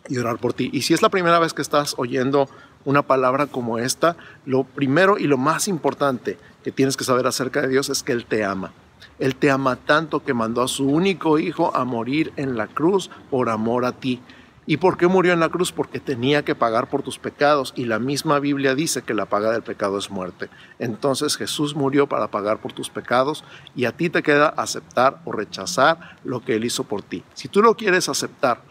y 0.09 0.17
orar 0.17 0.37
por 0.37 0.53
ti. 0.53 0.69
Y 0.73 0.81
si 0.81 0.93
es 0.93 1.01
la 1.01 1.09
primera 1.09 1.39
vez 1.39 1.53
que 1.53 1.61
estás 1.61 1.95
oyendo 1.97 2.49
una 2.85 3.03
palabra 3.03 3.47
como 3.47 3.77
esta, 3.77 4.15
lo 4.45 4.63
primero 4.63 5.17
y 5.17 5.25
lo 5.25 5.37
más 5.37 5.67
importante 5.67 6.37
que 6.63 6.71
tienes 6.71 6.97
que 6.97 7.03
saber 7.03 7.27
acerca 7.27 7.61
de 7.61 7.69
Dios 7.69 7.89
es 7.89 8.03
que 8.03 8.11
Él 8.11 8.25
te 8.25 8.43
ama. 8.43 8.71
Él 9.19 9.35
te 9.35 9.51
ama 9.51 9.75
tanto 9.75 10.23
que 10.23 10.33
mandó 10.33 10.63
a 10.63 10.67
su 10.67 10.87
único 10.87 11.37
hijo 11.37 11.75
a 11.75 11.85
morir 11.85 12.33
en 12.37 12.57
la 12.57 12.67
cruz 12.67 13.09
por 13.29 13.49
amor 13.49 13.85
a 13.85 13.91
ti. 13.91 14.19
¿Y 14.67 14.77
por 14.77 14.97
qué 14.97 15.07
murió 15.07 15.33
en 15.33 15.39
la 15.39 15.49
cruz? 15.49 15.71
Porque 15.71 15.99
tenía 15.99 16.43
que 16.43 16.55
pagar 16.55 16.89
por 16.89 17.01
tus 17.01 17.17
pecados 17.17 17.73
y 17.75 17.85
la 17.85 17.99
misma 17.99 18.39
Biblia 18.39 18.75
dice 18.75 19.01
que 19.01 19.15
la 19.15 19.25
paga 19.25 19.51
del 19.51 19.63
pecado 19.63 19.97
es 19.97 20.11
muerte. 20.11 20.49
Entonces 20.79 21.35
Jesús 21.35 21.75
murió 21.75 22.07
para 22.07 22.29
pagar 22.29 22.59
por 22.59 22.71
tus 22.71 22.89
pecados 22.89 23.43
y 23.75 23.85
a 23.85 23.91
ti 23.91 24.09
te 24.09 24.23
queda 24.23 24.47
aceptar 24.49 25.19
o 25.25 25.31
rechazar 25.31 26.17
lo 26.23 26.41
que 26.45 26.55
Él 26.55 26.65
hizo 26.65 26.83
por 26.83 27.01
ti. 27.01 27.23
Si 27.33 27.47
tú 27.47 27.61
lo 27.61 27.75
quieres 27.75 28.07
aceptar, 28.07 28.70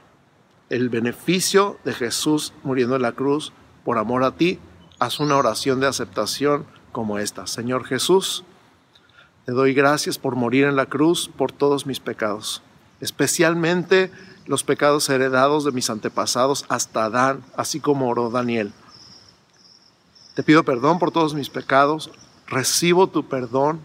el 0.71 0.89
beneficio 0.89 1.79
de 1.85 1.93
Jesús 1.93 2.55
muriendo 2.63 2.97
en 2.97 3.03
la 3.03 3.13
cruz 3.13 3.53
por 3.85 3.99
amor 3.99 4.23
a 4.23 4.37
ti, 4.37 4.61
haz 5.01 5.19
una 5.19 5.37
oración 5.37 5.81
de 5.81 5.89
aceptación 5.89 6.65
como 6.93 7.19
esta. 7.19 7.47
Señor 7.47 7.85
Jesús, 7.85 8.45
te 9.45 9.53
doy 9.53 9.75
gracias 9.75 10.17
por 10.17 10.37
morir 10.37 10.65
en 10.65 10.77
la 10.77 10.87
cruz 10.87 11.29
por 11.37 11.51
todos 11.51 11.87
mis 11.87 11.99
pecados, 11.99 12.63
especialmente 13.01 14.13
los 14.47 14.63
pecados 14.63 15.09
heredados 15.09 15.65
de 15.65 15.73
mis 15.73 15.91
antepasados 15.91 16.65
hasta 16.69 17.05
Adán, 17.05 17.43
así 17.57 17.81
como 17.81 18.09
oró 18.09 18.31
Daniel. 18.31 18.73
Te 20.35 20.45
pido 20.45 20.65
perdón 20.65 21.01
por 21.01 21.11
todos 21.11 21.35
mis 21.35 21.51
pecados, 21.51 22.13
recibo 22.47 23.09
tu 23.09 23.29
perdón, 23.29 23.81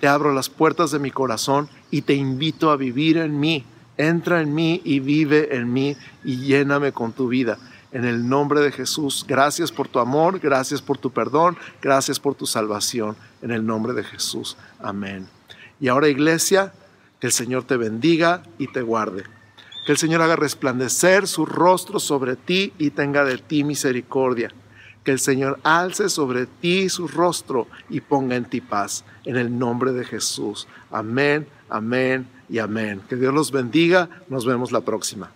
te 0.00 0.08
abro 0.08 0.34
las 0.34 0.50
puertas 0.50 0.90
de 0.90 0.98
mi 0.98 1.10
corazón 1.10 1.70
y 1.90 2.02
te 2.02 2.14
invito 2.14 2.70
a 2.70 2.76
vivir 2.76 3.16
en 3.16 3.40
mí 3.40 3.64
entra 3.96 4.40
en 4.40 4.54
mí 4.54 4.80
y 4.84 5.00
vive 5.00 5.56
en 5.56 5.72
mí 5.72 5.96
y 6.24 6.38
lléname 6.38 6.92
con 6.92 7.12
tu 7.12 7.28
vida. 7.28 7.58
En 7.92 8.04
el 8.04 8.28
nombre 8.28 8.60
de 8.60 8.72
Jesús, 8.72 9.24
gracias 9.26 9.72
por 9.72 9.88
tu 9.88 10.00
amor, 10.00 10.38
gracias 10.38 10.82
por 10.82 10.98
tu 10.98 11.10
perdón, 11.10 11.56
gracias 11.80 12.20
por 12.20 12.34
tu 12.34 12.46
salvación. 12.46 13.16
En 13.42 13.50
el 13.50 13.64
nombre 13.64 13.92
de 13.92 14.04
Jesús. 14.04 14.56
Amén. 14.80 15.26
Y 15.80 15.88
ahora 15.88 16.08
iglesia, 16.08 16.72
que 17.20 17.28
el 17.28 17.32
Señor 17.32 17.64
te 17.64 17.76
bendiga 17.76 18.42
y 18.58 18.68
te 18.68 18.82
guarde. 18.82 19.24
Que 19.86 19.92
el 19.92 19.98
Señor 19.98 20.20
haga 20.20 20.36
resplandecer 20.36 21.26
su 21.28 21.46
rostro 21.46 22.00
sobre 22.00 22.36
ti 22.36 22.72
y 22.76 22.90
tenga 22.90 23.24
de 23.24 23.38
ti 23.38 23.62
misericordia. 23.62 24.52
Que 25.04 25.12
el 25.12 25.20
Señor 25.20 25.60
alce 25.62 26.08
sobre 26.08 26.46
ti 26.46 26.88
su 26.88 27.06
rostro 27.06 27.68
y 27.88 28.00
ponga 28.00 28.34
en 28.34 28.46
ti 28.46 28.60
paz. 28.60 29.04
En 29.24 29.36
el 29.36 29.56
nombre 29.56 29.92
de 29.92 30.04
Jesús. 30.04 30.66
Amén, 30.90 31.46
amén 31.70 32.35
y 32.48 32.58
amén. 32.58 33.00
Que 33.08 33.16
Dios 33.16 33.34
los 33.34 33.50
bendiga. 33.50 34.08
Nos 34.28 34.46
vemos 34.46 34.72
la 34.72 34.80
próxima. 34.80 35.30